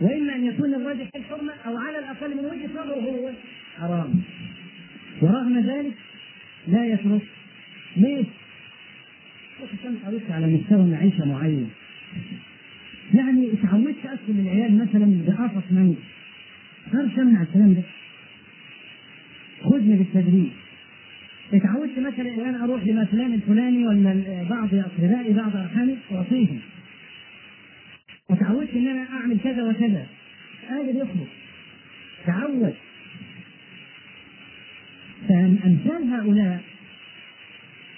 [0.00, 3.30] وإما أن يكون الراجح الحرمة أو على الأقل من وجهة نظره هو
[3.78, 4.22] حرام.
[5.22, 5.94] ورغم ذلك
[6.68, 7.22] لا يترك
[7.96, 8.26] ليش؟
[10.02, 11.70] تعودت على مستوى معيشة معين.
[13.14, 15.98] يعني اتعودت ادخل العيال مثلا بقفص مانجا
[16.92, 17.82] ما امنع الكلام ده؟
[19.72, 20.50] خذني بالتدريج
[21.52, 26.60] اتعودت مثلا إن أنا أروح لفلان الفلاني ولا بعض اقربائي بعض أرحامي وأعطيهم.
[28.30, 30.06] وتعودت إن أنا أعمل كذا وكذا.
[30.68, 31.28] قادر يخرج
[32.26, 32.74] تعود
[35.28, 36.60] فأمثال هؤلاء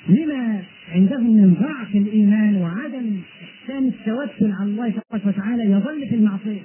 [0.09, 0.63] لما
[0.93, 6.63] عندهم من ضعف الإيمان وعدم إحسان التوكل على الله تبارك وتعالى يظل في المعصية.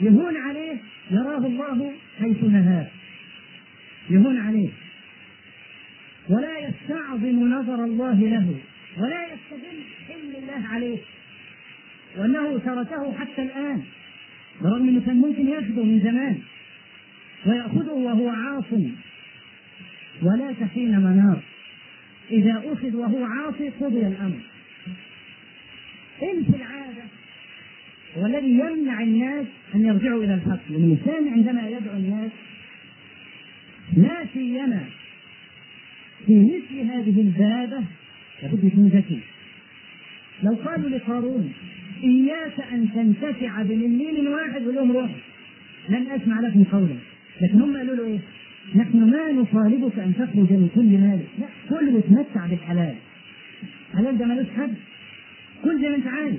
[0.00, 0.76] يهون عليه
[1.10, 2.86] يراه الله حيث نهاه.
[4.10, 4.68] يهون عليه.
[6.28, 8.54] ولا يستعظم نظر الله له
[8.98, 9.78] ولا يستدل
[10.08, 10.98] حلم الله عليه.
[12.16, 13.82] وأنه تركه حتى الآن
[14.62, 16.38] برغم أنه كان ممكن يأخذه من زمان.
[17.46, 18.72] ويأخذه وهو عاص.
[20.22, 21.40] ولا حين منار.
[22.30, 24.40] إذا أخذ وهو عاصي قضي الأمر.
[26.22, 27.02] إن في العادة
[28.16, 30.60] هو الذي يمنع الناس أن يرجعوا إلى الحق.
[30.70, 32.30] الإنسان عندما يدعو الناس
[33.96, 34.84] لا سيما
[36.26, 37.84] في مثل هذه البابة
[38.42, 39.20] لابد يكون ذكي.
[40.42, 41.52] لو قالوا لقارون
[42.04, 45.10] إياك أن تنتفع بمليل واحد واليوم روح
[45.88, 46.96] لن أسمع لكم قولا
[47.40, 48.18] لكن هم قالوا له إيه؟
[48.74, 52.94] نحن ما نطالبك أن تخرج من كل مالك لا كل وتمتع بالحلال.
[53.92, 54.74] الحلال ده ملوش حد؟
[55.64, 56.34] كل زي ما أنت عايز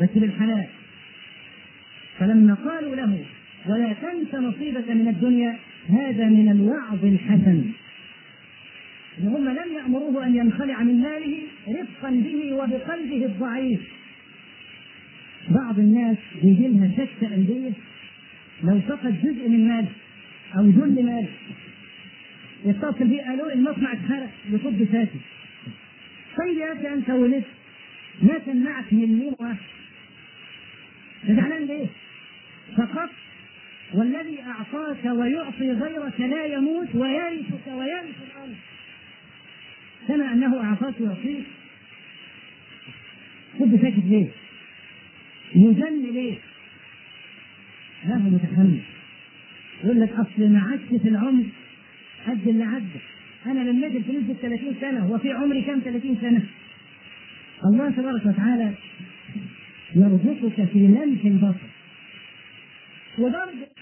[0.00, 0.66] بس بالحلال.
[2.18, 3.24] فلما قالوا له
[3.66, 5.58] ولا تنس نصيبك من الدنيا
[5.88, 7.64] هذا من الوعظ الحسن.
[9.18, 11.38] ان هم لم يأمروه أن ينخلع من ماله
[11.68, 13.80] رفقا به وبقلبه الضعيف.
[15.48, 17.72] بعض الناس بيجي لها شك قلبيه
[18.64, 19.88] لو فقد جزء من ماله
[20.56, 21.28] أو جل ماله.
[22.64, 25.10] يتصل بيه قالوا المصنع اتحرق يصب ساكت
[26.38, 27.44] طيب يا أخي أنت ولدت
[28.22, 29.56] ما تمنعك مليون واحد
[31.28, 31.86] زعلان ليه؟
[32.76, 33.10] فقط
[33.94, 38.54] والذي أعطاك ويعطي غيرك لا يموت ويرثك ويرث الأرض
[40.08, 41.44] كما أنه أعطاك ويعطيك
[43.58, 44.28] خد ساكت ليه؟
[45.54, 46.38] يذل ليه؟
[48.02, 48.80] هذا متحمل
[49.84, 51.44] يقول لك أصل ما عادش في العمر
[52.26, 53.00] قد اللي عدى
[53.46, 56.42] لما نزل في نسبه 30 سنة هو في عمري كم 30 سنة؟
[57.64, 58.72] الله تبارك وتعالى
[59.96, 61.70] يرزقك في لمح البصر
[63.18, 63.79] وبرضه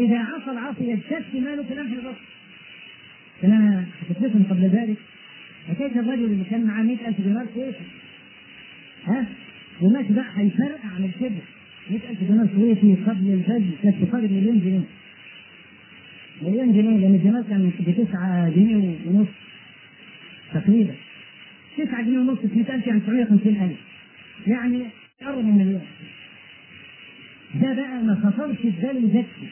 [0.00, 2.20] إذا عصى العاصي يجتث ماله في لمح البصر
[3.44, 4.96] أنا حكيت لكم قبل ذلك.
[5.68, 7.78] حكيت الرجل اللي كان معاه 100000 دينار كويسه
[9.06, 9.26] ها؟
[9.80, 11.42] ومات بقى هيفرقع عن الكبر.
[11.90, 14.80] 100000 دينار كويسي قبل الفجر كانت تقارب مليون جنيه.
[16.42, 19.28] مليون جنيه لأن الدينار كان ب 9 جنيه ونص
[20.54, 20.94] تقريبا.
[21.78, 23.76] 9 جنيه ونص في 100000 يعني 950000
[24.46, 24.86] يعني
[25.22, 25.82] قرب من مليون.
[27.54, 29.48] ده بقى ما خطرش في باله يزكي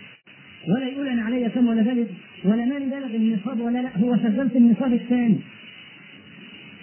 [0.69, 2.09] ولا يقول أنا عليا كم ولا بلد
[2.45, 5.39] ولا مالي بلغ النصاب ولا لا هو شغال في النصاب الثاني.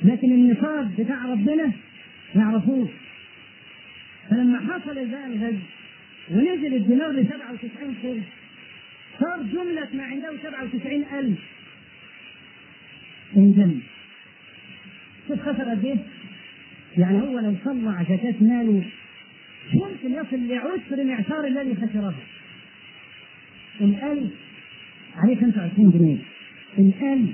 [0.03, 1.65] لكن النصاب بتاع ربنا
[2.35, 2.89] ما يعرفوش
[4.29, 5.57] فلما حصل بقى الغزو
[6.31, 8.23] ونزل الدينار ل 97 قرش
[9.19, 11.39] صار جملة ما عنده 97 ألف.
[13.37, 13.79] انجن
[15.27, 15.97] شوف خسر قد إيه؟
[16.97, 18.83] يعني هو لو طلع زكاة ماله
[19.73, 22.15] ممكن يصل لعشر معشار الذي خسره.
[23.81, 24.31] الألف
[25.15, 26.17] عليه 25 جنيه.
[26.79, 27.29] الألف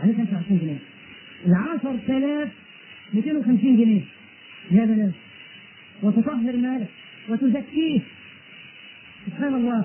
[0.00, 0.78] عليه 25 جنيه.
[1.46, 2.48] العشر آلاف
[3.14, 4.00] 250 جنيه.
[4.70, 5.14] يا بلاش
[6.02, 6.88] وتطهر مالك
[7.28, 8.00] وتزكيه.
[9.26, 9.84] سبحان الله.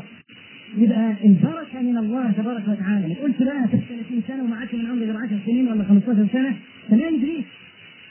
[0.77, 3.07] يبقى البركة من الله تبارك وتعالى.
[3.07, 6.55] ما بقى في 30 سنة وما عادش من عمري غير 10 سنين ولا 15 سنة
[6.89, 7.43] تمام دي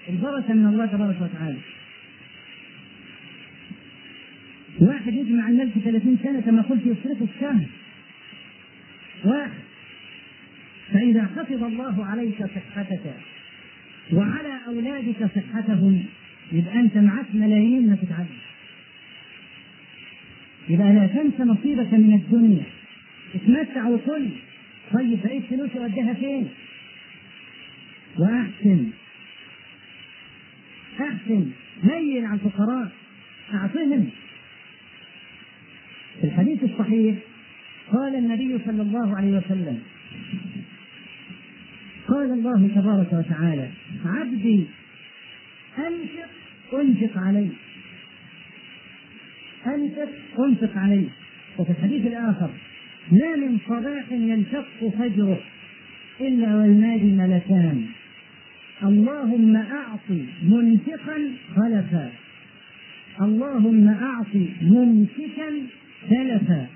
[0.09, 1.57] البركة من الله تبارك وتعالى.
[4.83, 7.65] واحد يجمع المال في 30 سنة كما قلت يصرفه في شهر
[9.25, 9.63] واحد
[10.93, 13.15] فإذا حفظ الله عليك صحتك
[14.13, 16.05] وعلى أولادك صحتهم
[16.53, 18.43] يبقى أنت معك ملايين ما تتعدى
[20.69, 22.63] يبقى لا تنس نصيبك من الدنيا.
[23.35, 24.29] اتمتع وكل.
[24.93, 26.49] طيب بقيت فلوس وديها فين؟
[28.19, 28.91] وأحسن.
[31.01, 31.51] أحسن.
[31.83, 32.93] هين على الفقراء.
[33.55, 34.11] أعطهم
[36.21, 37.17] في الحديث الصحيح
[37.93, 39.79] قال النبي صلى الله عليه وسلم
[42.09, 43.69] قال الله تبارك وتعالى
[44.05, 44.65] عبدي
[45.79, 46.29] أنفق
[46.81, 47.53] أنفق عليك
[49.67, 50.09] أنفق
[50.41, 51.11] أنفق عليك
[51.59, 52.51] وفي الحديث الآخر
[53.13, 55.41] ما من صباح ينشق فجره
[56.21, 57.87] إلا والنادي ملكان.
[58.83, 60.09] اللهم أعط
[60.43, 61.19] منفقا
[61.57, 62.11] خلفا.
[63.21, 65.51] اللهم أعط ممسكا
[66.11, 66.67] تلفا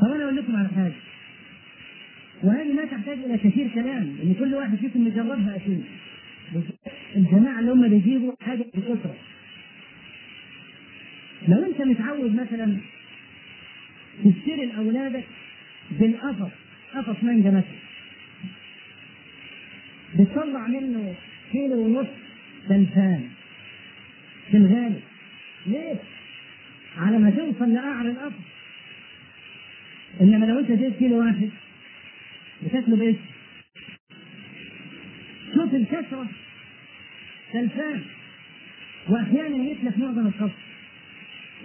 [0.00, 0.92] طب أنا أقول لكم على حاجة.
[2.42, 5.84] وهذه ما تحتاج إلى كثير كلام لأن كل واحد فيكم يجربها أكيد.
[7.16, 9.16] الجماعة اللي هم بيجيبوا حاجة بكثره
[11.48, 12.76] لو أنت متعود مثلا
[14.24, 15.24] تشتري لأولادك
[15.90, 16.52] بالقفص
[16.94, 17.86] قفص مانجا مثلا.
[20.18, 21.14] بتطلع منه
[21.52, 22.06] كيلو ونص
[22.68, 23.28] تلفان
[24.50, 25.00] في الغالب.
[25.66, 25.96] ليه؟
[26.98, 28.32] على ما توصل لقعر القبر
[30.20, 31.50] إنما لو أنت زيت كيلو واحد
[32.62, 33.16] بتاكله بايه؟
[35.54, 36.28] شوف الكسرة.
[37.52, 38.00] تلفان
[39.08, 40.50] وأحيانا يتلف معظم القبر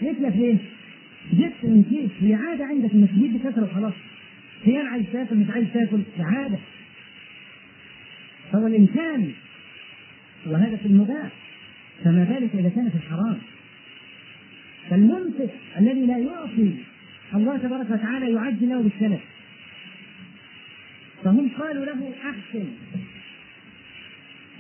[0.02, 0.58] يتلف ليه؟
[1.34, 3.94] جبت من كيس هي عاده عندك إنك تجيب بكثره وخلاص.
[4.64, 6.58] هي عايز تاكل مش عايز تاكل عاده
[8.52, 9.32] فهو الإنسان
[10.46, 11.30] وهذا في المباح
[12.04, 13.38] فما بالك إذا كان في الحرام.
[14.90, 16.74] فالممسك الذي لا يعطي
[17.36, 19.22] الله تبارك وتعالى يعجل له بالسلف.
[21.24, 22.66] فهم قالوا له أحسن.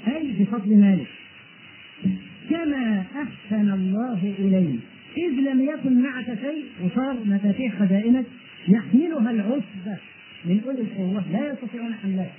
[0.08, 1.08] أي بفضل مالك.
[2.50, 4.80] كما أحسن الله إليك.
[5.18, 8.26] إذ لم يكن معك شيء وصار مفاتيح خزائنك
[8.68, 9.98] يحملها العصبة
[10.46, 11.24] من أولي القوة.
[11.32, 12.32] لا يستطيعون حملها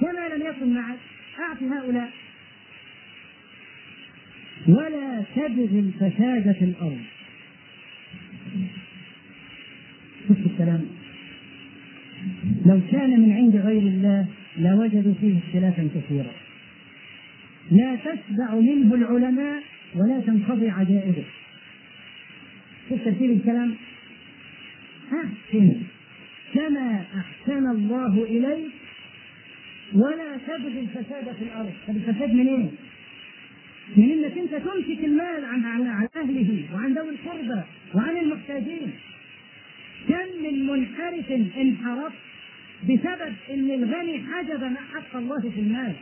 [0.00, 0.98] كما لم يكن معك
[1.40, 2.10] اعط هؤلاء.
[4.68, 5.03] ولا
[5.36, 7.00] تبغي الفساد في الأرض.
[10.28, 10.84] شوف الكلام.
[12.66, 14.26] لو كان من عند غير الله
[14.58, 16.32] لوجدوا فيه اختلافا كثيرا.
[17.70, 19.62] لا تشبع منه العلماء
[19.94, 21.24] ولا تنقضي عجائبه.
[22.88, 23.74] شوف ترتيب الكلام.
[25.12, 25.72] أحسن
[26.54, 28.72] كما أحسن الله إليك
[29.92, 31.72] ولا تبغي الفساد في الأرض.
[31.88, 32.70] طب الفساد منين؟
[33.96, 37.62] من إنك أنت تمسك المال عن عن, أهله وعن ذوي القربى
[37.94, 38.92] وعن المحتاجين.
[40.08, 42.12] كم من منحرف انحرف
[42.84, 45.94] بسبب إن الغني حجب حق الله في المال.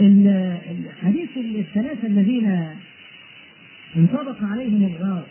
[0.00, 2.76] الحديث الثلاثة الذين
[3.96, 5.26] انطبق عليهم الغار.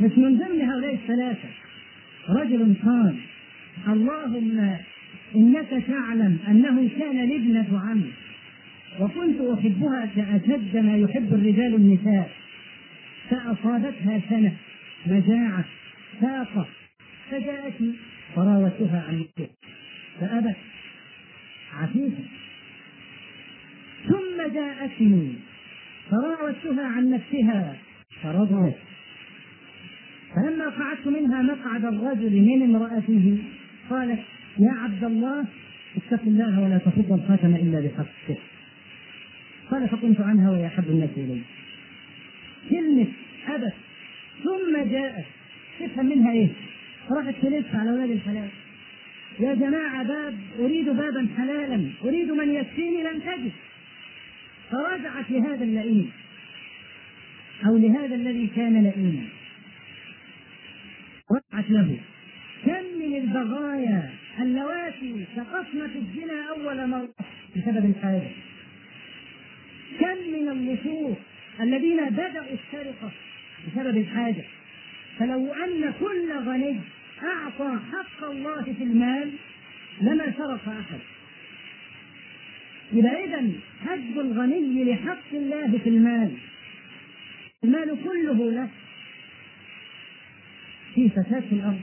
[0.00, 1.48] بس من ضمن هؤلاء الثلاثة
[2.28, 3.16] رجل قال
[3.88, 4.76] اللهم
[5.36, 8.02] إنك تعلم أنه كان لي ابنة عم
[9.00, 12.30] وكنت أحبها كأشد ما يحب الرجال النساء.
[13.30, 14.52] فأصابتها سنة
[15.06, 15.64] مجاعة
[16.20, 16.66] ساقة.
[17.30, 17.92] فجاءتني
[18.34, 19.48] فراودتها عن نفسها
[20.20, 20.56] فأبت
[21.74, 22.24] عفيفة.
[24.08, 25.32] ثم جاءتني
[26.10, 27.76] فراودتها عن نفسها
[28.22, 28.74] فرضت
[30.34, 33.38] فلما قعدت منها مقعد الرجل من امرأته
[33.90, 34.20] قالت
[34.58, 35.44] يا عبد الله
[35.96, 38.36] اتق الله ولا تفض الخاتم إلا بحقه.
[39.70, 41.40] قال فقمت عنها وهي احب الناس إلي.
[42.70, 43.06] كلمة
[43.48, 43.74] أبت
[44.44, 45.24] ثم جاءت.
[45.80, 46.48] تفهم منها إيه؟
[47.10, 48.48] راحت تلف على أولاد الحلال.
[49.40, 51.90] يا جماعة باب أريد بابا حلالا.
[52.04, 53.52] أريد من يكفيني لم تجد.
[54.70, 56.10] فرجعت لهذا اللئيم.
[57.66, 59.28] أو لهذا الذي كان لئيما.
[61.30, 61.96] رجعت له.
[62.66, 64.10] كم من البغايا.
[64.42, 67.08] اللواتي سقطن في الزنا أول مرة
[67.56, 68.30] بسبب الحاجة
[70.00, 71.16] كم من اللصوص
[71.60, 73.10] الذين بدأوا السرقة
[73.66, 74.44] بسبب الحاجة
[75.18, 76.80] فلو أن كل غني
[77.22, 79.30] أعطى حق الله في المال
[80.00, 80.98] لما سرق أحد.
[82.92, 83.50] إذا إذا
[83.86, 86.30] حج الغني لحق الله في المال.
[87.64, 88.68] المال كله له
[90.94, 91.80] في فساد الأرض.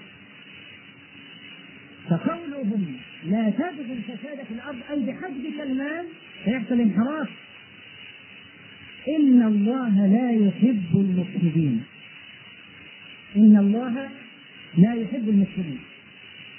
[2.09, 6.05] فقولهم لا تبغي الفساد في الأرض أي بحجبك المال
[6.43, 7.29] فيحصل انحراف.
[9.07, 11.83] إن الله لا يحب المفسدين.
[13.35, 14.09] إن الله
[14.77, 15.79] لا يحب المفسدين.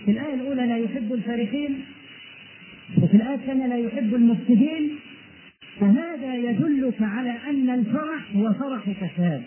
[0.04, 1.84] في الآية الأولى لا يحب الفارقين
[2.98, 4.98] وفي الآية الثانية لا يحب المفسدين.
[5.80, 9.42] فهذا يدلك على أن الفرح هو فرح فساد.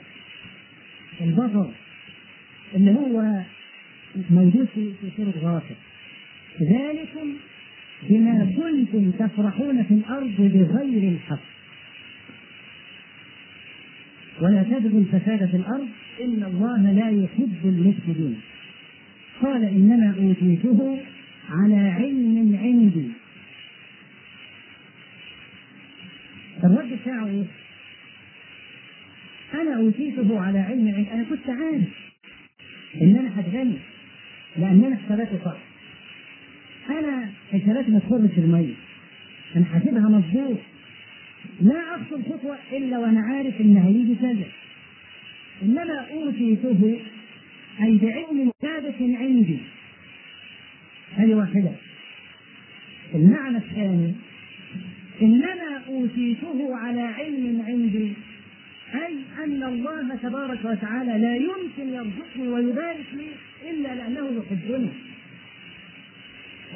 [1.21, 1.71] البطر
[2.75, 3.41] اللي هو
[4.29, 5.75] موجود في سورة غافر
[6.61, 7.33] ذلكم
[8.09, 11.39] بما كنتم تفرحون في الأرض بغير الحق.
[14.41, 15.87] ولا تبغوا الفساد في الأرض.
[16.21, 18.41] إن الله لا يحب المفسدين.
[19.41, 20.99] قال إنما أوتيته
[21.49, 23.07] على علم عندي.
[26.63, 27.45] الرد بتاعه إيه؟
[29.53, 31.11] أنا أوتيته على علم عندي.
[31.11, 31.89] أنا كنت عارف
[33.01, 33.77] إن أنا هتغني.
[34.57, 35.57] لأن أنا حساباتي صح.
[36.89, 38.73] أنا حساباتي ما تخرش الميه
[39.55, 40.57] أنا حاسبها مظبوط
[41.61, 44.47] لا اخطو خطوة إلا وأنا عارف ان هيجي كذا
[45.61, 46.99] إنما اوتيته
[47.81, 49.57] أي بعلم ثابت عندي.
[51.15, 51.71] هذه واحدة.
[53.15, 54.13] المعنى الثاني.
[55.21, 58.13] إنما أوتيته على علم عندي
[58.93, 63.27] أي أن الله تبارك وتعالى لا يمكن يرزقني ويبارك لي
[63.69, 64.89] إلا لأنه يحبني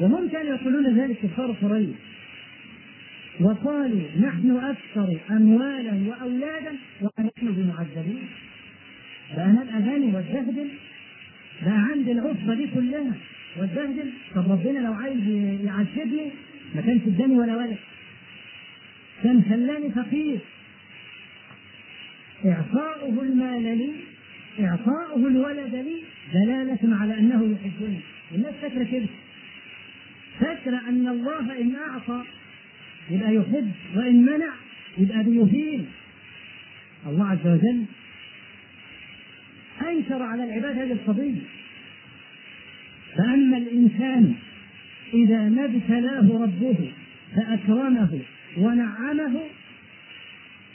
[0.02, 1.96] وهم كانوا يقولون ذلك كفار قريش
[3.42, 8.28] وقالوا نحن أكثر أموالا وأولادا ونحن بمعذبين.
[9.36, 10.70] فأنا الأغاني والزهد
[11.62, 13.14] بقى عندي العصبة دي كلها
[13.58, 14.12] والزهد.
[14.36, 15.28] طب ربنا لو عايز
[15.66, 16.32] يعذبني
[16.76, 17.78] ما كانش اداني ولا ولد.
[19.24, 20.40] كان خلاني فقير.
[22.46, 23.92] إعطاؤه المال لي
[24.66, 26.02] إعطاؤه الولد لي
[26.34, 28.00] دلالة على أنه يحبني.
[28.36, 29.08] الناس فاكرة كده.
[30.40, 32.24] فاكرة أن الله إن أعطى
[33.10, 34.54] يبقى يحب وإن منع
[34.98, 35.86] يبقى بيهين.
[37.08, 37.86] الله عز وجل
[39.82, 41.42] أنكر على العباد هذه القضية
[43.18, 44.36] فأما الإنسان
[45.14, 46.92] إذا ما ابتلاه ربه
[47.36, 48.20] فأكرمه
[48.58, 49.40] ونعمه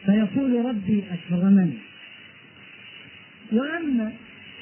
[0.06, 1.78] فيقول ربي أكرمني.
[3.52, 4.12] وأما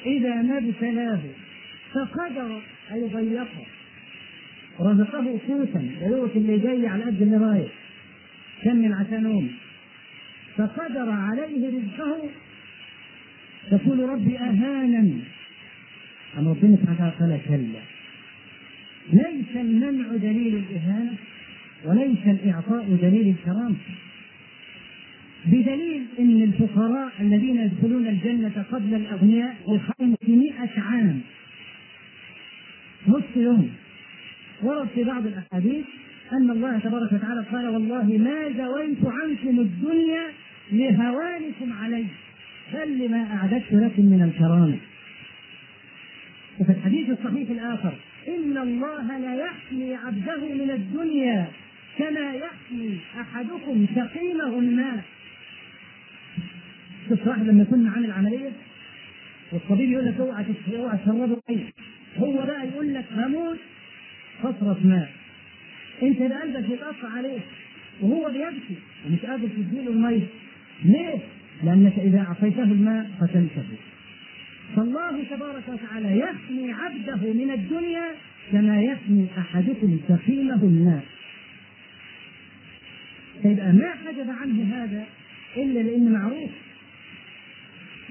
[0.05, 1.19] إذا ما ابتلاه
[1.93, 2.61] فقدر
[2.91, 3.65] أي ضيقه
[4.79, 7.71] رزقه قوتا دلوقتي اللي جاي على قد اللي رايح
[8.63, 9.51] كمل عشان نوم
[10.57, 12.29] فقدر عليه رزقه.
[13.71, 14.99] تقول ربي أهانا
[16.37, 17.81] أم ربنا سبحانه وتعالى كلا
[19.13, 21.13] ليس المنع دليل الإهانة
[21.85, 23.75] وليس الإعطاء دليل الكرامة.
[25.47, 31.21] بدليل أن الفقراء الذين يدخلون الجنة قبل الأغنياء بخمسمائة عام.
[33.35, 33.69] يوم.
[34.63, 35.85] ورد في بعض الأحاديث
[36.33, 40.23] أن الله تبارك وتعالى قال والله ما زويت عنكم الدنيا
[40.71, 42.05] لهوانكم علي.
[42.73, 44.77] بل لما أعددت لكم من الكرامة.
[46.59, 47.93] وفي الحديث الصحيح الآخر
[48.27, 51.47] إن الله لا يحمي عبده من الدنيا
[51.97, 55.03] كما يحمي أحدكم سقيمه الماء.
[57.09, 58.51] شوف واحد لما يكون عامل عملية
[59.51, 61.69] والطبيب يقول لك اوعى اوعى تشربه مية
[62.17, 63.57] هو بقى يقول لك هموت
[64.43, 65.09] قطرة ماء.
[66.03, 67.39] انت ده قلبك يتقطع عليه
[68.01, 68.75] وهو بيبكي
[69.05, 70.27] ومش قادر تديله المية.
[70.85, 71.19] ليه؟
[71.63, 73.63] لأنك إذا أعطيته الماء قتلته
[74.75, 78.05] فالله تبارك وتعالى يحمي عبده من الدنيا
[78.51, 81.03] كما يحمي أحدكم سخيمه الماء.
[83.43, 85.05] فيبقى ما حجب عنه هذا
[85.57, 86.49] إلا لأن معروف.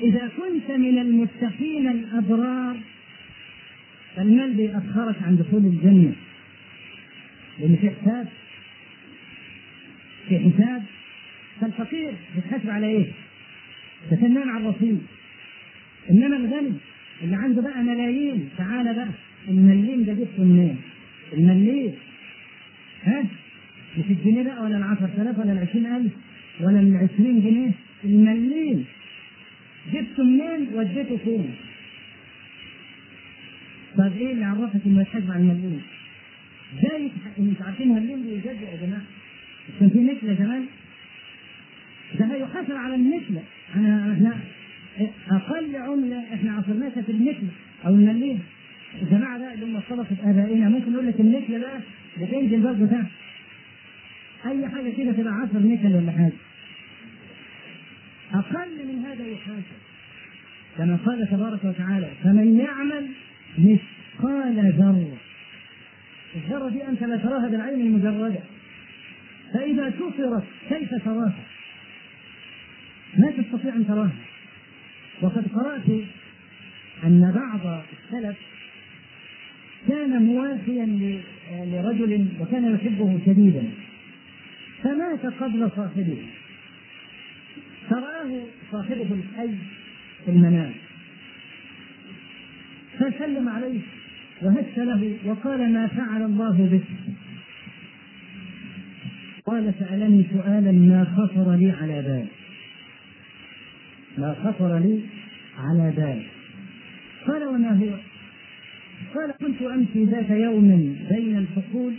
[0.02, 2.76] إذا كنت من المتقين الأبرار
[4.16, 6.12] فالمال بيأخرك عن دخول الجنة
[7.60, 8.28] لأن في حساب
[10.28, 10.82] في حساب
[11.60, 13.06] فالفقير بيتحاسب على إيه؟
[14.10, 15.02] تفنان على الرصيد
[16.10, 16.72] إنما الغني
[17.22, 19.08] اللي عنده بقى ملايين تعالى بقى
[19.48, 20.76] المليم ده جبته منين؟
[21.32, 21.92] المليم
[23.04, 23.24] ها؟
[23.98, 26.12] مش الجنيه بقى ولا ال 10000 ولا ال 20000
[26.60, 27.70] ولا ال 20 جنيه
[28.04, 28.84] المليم
[29.92, 31.54] جبته منين وديته فين؟
[33.98, 35.82] طب إيه اللي عرفك إنه يتحاسب على المليم؟
[36.82, 39.02] زي أنتوا عارفين المليم بيجدد يا جماعة.
[39.80, 40.66] كان في نكله زمان
[42.18, 43.42] ده هيحاسب على النكله
[43.76, 44.38] انا إحنا
[45.30, 47.48] أقل عملة إحنا عصرناها كانت النكله
[47.86, 48.38] أو المليم
[49.02, 50.68] الجماعة ده اللي هم صدقة آبائنا.
[50.68, 51.80] ممكن يقول لك النكله بقى
[52.20, 53.10] بتنزل برضه تحت.
[54.46, 56.32] أي حاجة كده تبقى 10 نكل ولا حاجة.
[58.34, 59.78] أقل من هذا يحاسب.
[60.78, 63.08] كما قال تبارك وتعالى فمن يعمل
[63.58, 65.16] مثقال ذرة
[66.36, 68.40] الذرة دي أنت لا تراها بالعين المجردة.
[69.54, 71.44] فإذا كفرت كيف تراها؟
[73.18, 74.16] ما تستطيع أن تراها.
[75.22, 75.88] وقد قرأت
[77.04, 78.36] أن بعض السلف
[79.88, 80.86] كان موافيا
[81.52, 83.70] لرجل وكان يحبه شديدا.
[84.82, 86.18] فمات قبل صاحبه.
[87.90, 88.42] فرآه
[88.72, 89.54] صاحبه الحي
[90.24, 90.72] في المنام.
[92.98, 93.80] فسلم عليه
[94.42, 97.14] وهش له وقال ما فعل الله بك؟
[99.46, 102.26] قال سألني سؤالا ما خطر لي على بال.
[104.18, 105.00] ما خطر لي
[105.58, 106.22] على بال.
[107.26, 107.98] قال وما هو؟
[109.14, 111.94] قال كنت أمشي ذات يوم بين الحقول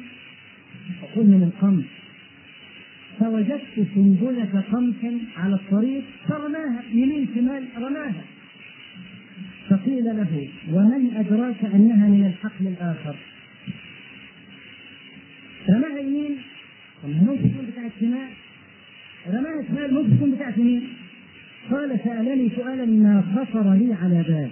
[1.01, 1.85] حقول من القمح
[3.19, 4.95] فوجدت سنبلة قمح
[5.37, 8.23] على الطريق فرماها يمين شمال رماها.
[9.69, 13.15] فقيل له ومن أدراك أنها من الحقل الآخر؟
[15.69, 16.37] رماها يمين
[17.03, 18.29] طب ممكن تكون بتاعت شمال
[19.27, 20.87] رماها شمال ممكن بتاعت يمين
[21.71, 24.49] قال سألني سؤالا ما خطر لي على بال.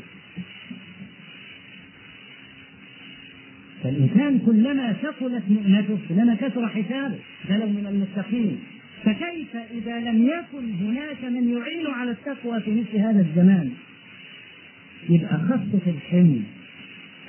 [3.86, 7.16] فالإنسان كلما ثقلت مؤنته كلما كثر حسابه
[7.50, 8.60] ده لو من المتقين
[9.04, 13.72] فكيف إذا لم يكن هناك من يعين على التقوى في مثل هذا الزمان؟
[15.10, 16.42] يبقى خفف الحمل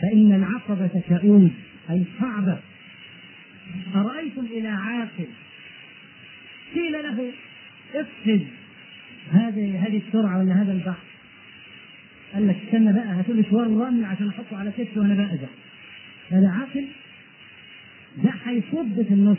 [0.02, 1.50] فإن العقبة كؤوب
[1.90, 2.58] أي صعبة.
[3.94, 5.26] أرأيتم إلى عاقل؟
[6.74, 7.32] قيل له
[7.94, 8.40] اقفز
[9.32, 11.06] هذه هذه السرعة ولا هذا البحر
[12.34, 15.48] قال لك استنى بقى هاتوا لي شوار رمل عشان أحطه على كتفي وأنا بأزع
[16.30, 16.86] هذا عاقل
[18.24, 19.38] ده هيصد في النص.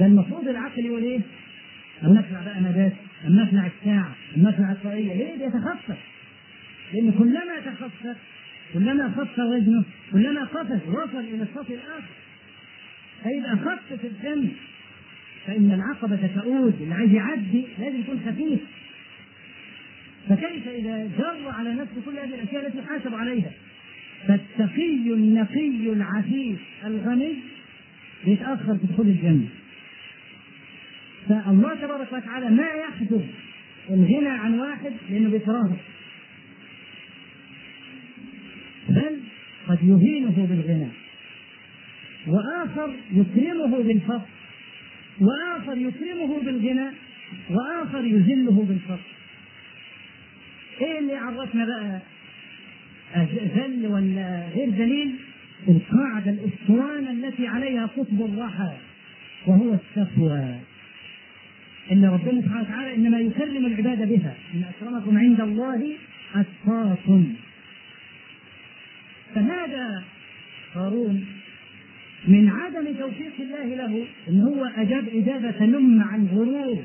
[0.00, 1.20] ده المفروض العقل يقول إيه؟
[2.04, 2.92] أما اطلع بقى نبات
[3.26, 5.98] أما اطلع الساعة أما اطلع الطاقيه ليه؟ بيتخفف
[6.94, 8.16] لأن كلما تخفف
[8.74, 12.14] كلما خف وزنه كلما قفز وصل إلى السطح الآخر
[13.22, 14.48] فيبقى خف في الدم
[15.46, 18.60] فإن العقبة تؤود اللي عايز يعدي لازم يكون خفيف.
[20.28, 23.50] فكيف إذا جر على نفسه كل هذه الأشياء التي حاسب عليها؟
[24.28, 27.34] فالتقي النقي العفيف الغني
[28.26, 29.48] يتأخر في دخول الجنة.
[31.28, 33.24] فالله تبارك وتعالى ما يحجب
[33.90, 35.76] الغنى عن واحد لأنه بيكرهه
[38.88, 39.20] بل
[39.68, 40.88] قد يهينه بالغنى.
[42.26, 44.28] وآخر يكرمه بالفقر.
[45.20, 46.90] وآخر يكرمه بالغنى.
[47.50, 49.10] وآخر يذله بالفقر.
[50.80, 52.00] إيه اللي عرفنا بقى
[53.56, 55.14] ذل ولا غير ذليل
[55.68, 58.72] القاعده الاسطوانه التي عليها قطب الرحى
[59.46, 60.54] وهو التقوى.
[61.92, 64.34] إن ربنا سبحانه وتعالى إنما يكرم العباد بها.
[64.54, 65.92] إن أكرمكم عند الله
[66.34, 67.34] أتقاكم.
[69.34, 70.04] فهذا
[70.74, 71.26] قارون؟
[72.28, 76.82] من عدم توفيق الله له إن هو أجاب إجابة تنم عن غرور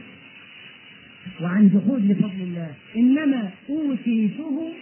[1.41, 2.73] وعن جحود لفضل الله.
[2.97, 4.73] إنما أوتيته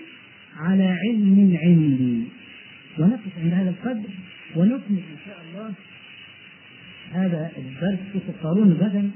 [0.59, 2.23] على علم عندي
[2.99, 4.09] ونقف عند هذا القدر
[4.55, 5.73] ونكمل إن شاء الله
[7.13, 9.11] هذا الدرس قارون غدا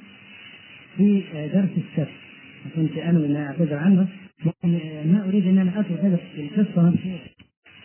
[0.98, 2.10] في درس السبت.
[2.76, 4.08] كنت انوي ان أعتذر عنه.
[5.06, 6.94] ما أريد أن أنا اترك هذا القصة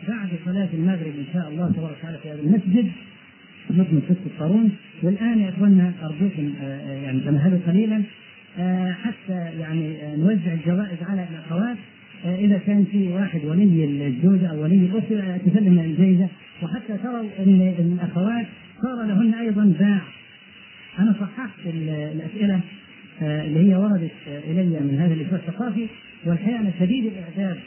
[0.07, 2.91] بعد صلاة المغرب إن شاء الله تبارك وتعالى في هذا المسجد.
[3.71, 4.71] نكمل قصة قارون
[5.03, 6.53] والآن يا إخواننا أرجوكم
[7.03, 8.03] يعني تمهلوا قليلا
[8.93, 11.77] حتى يعني نوزع الجوائز على الأخوات.
[12.25, 16.27] إذا كان في واحد ولي الزوجة أو ولي الأسرة تسلم الجائزة.
[16.63, 18.45] وحتى تروا أن الأخوات
[18.81, 20.01] صار لهن أيضا باع.
[20.99, 22.59] أنا صححت الأسئلة
[23.21, 25.87] اللي هي وردت إلي من هذا الأسبوع الثقافي.
[26.25, 27.57] والحقيقة أنا شديد الإعجاب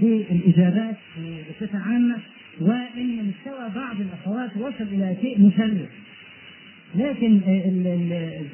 [0.00, 0.96] بالإجابات
[1.50, 2.16] بصفة عامة
[2.60, 5.88] وإن مستوى بعض الأخوات وصل إلى شيء مشرف
[6.94, 7.40] لكن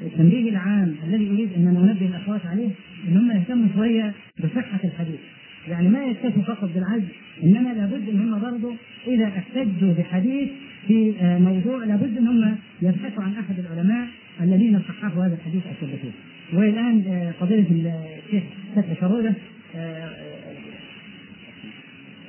[0.02, 2.70] التنبيه العام الذي أريد أن أنا أنبه الأخوات عليه
[3.08, 5.20] ان هم يهتموا شوية بصحة الحديث.
[5.68, 7.08] يعني ما يكتفوا فقط بالعزم
[7.44, 8.74] إنما لابد إن هم برضه
[9.06, 10.48] إذا احتجوا بحديث
[10.86, 14.08] في موضوع لابد إن هم يبحثوا عن أحد العلماء
[14.40, 16.10] الذين صححوا هذا الحديث أو ثبتوه.
[16.52, 17.94] والان فضيلة
[18.26, 18.42] الشيخ
[18.76, 19.34] فتحي شروده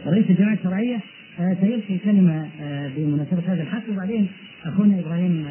[0.06, 1.00] رئيس الجمعية الشرعية
[1.38, 2.50] سيلقي كلمة
[2.98, 4.28] بمناسبة هذا الحفل وبعدين
[4.66, 5.46] أخونا إبراهيم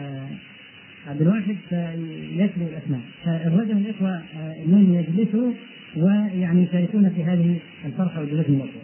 [1.06, 4.22] عبد الواحد سيتلو الأسماء فالرجل الاخوه
[4.66, 5.52] من يجلسوا
[5.96, 8.82] ويعني يشاركون في هذه الفرحة الله خير.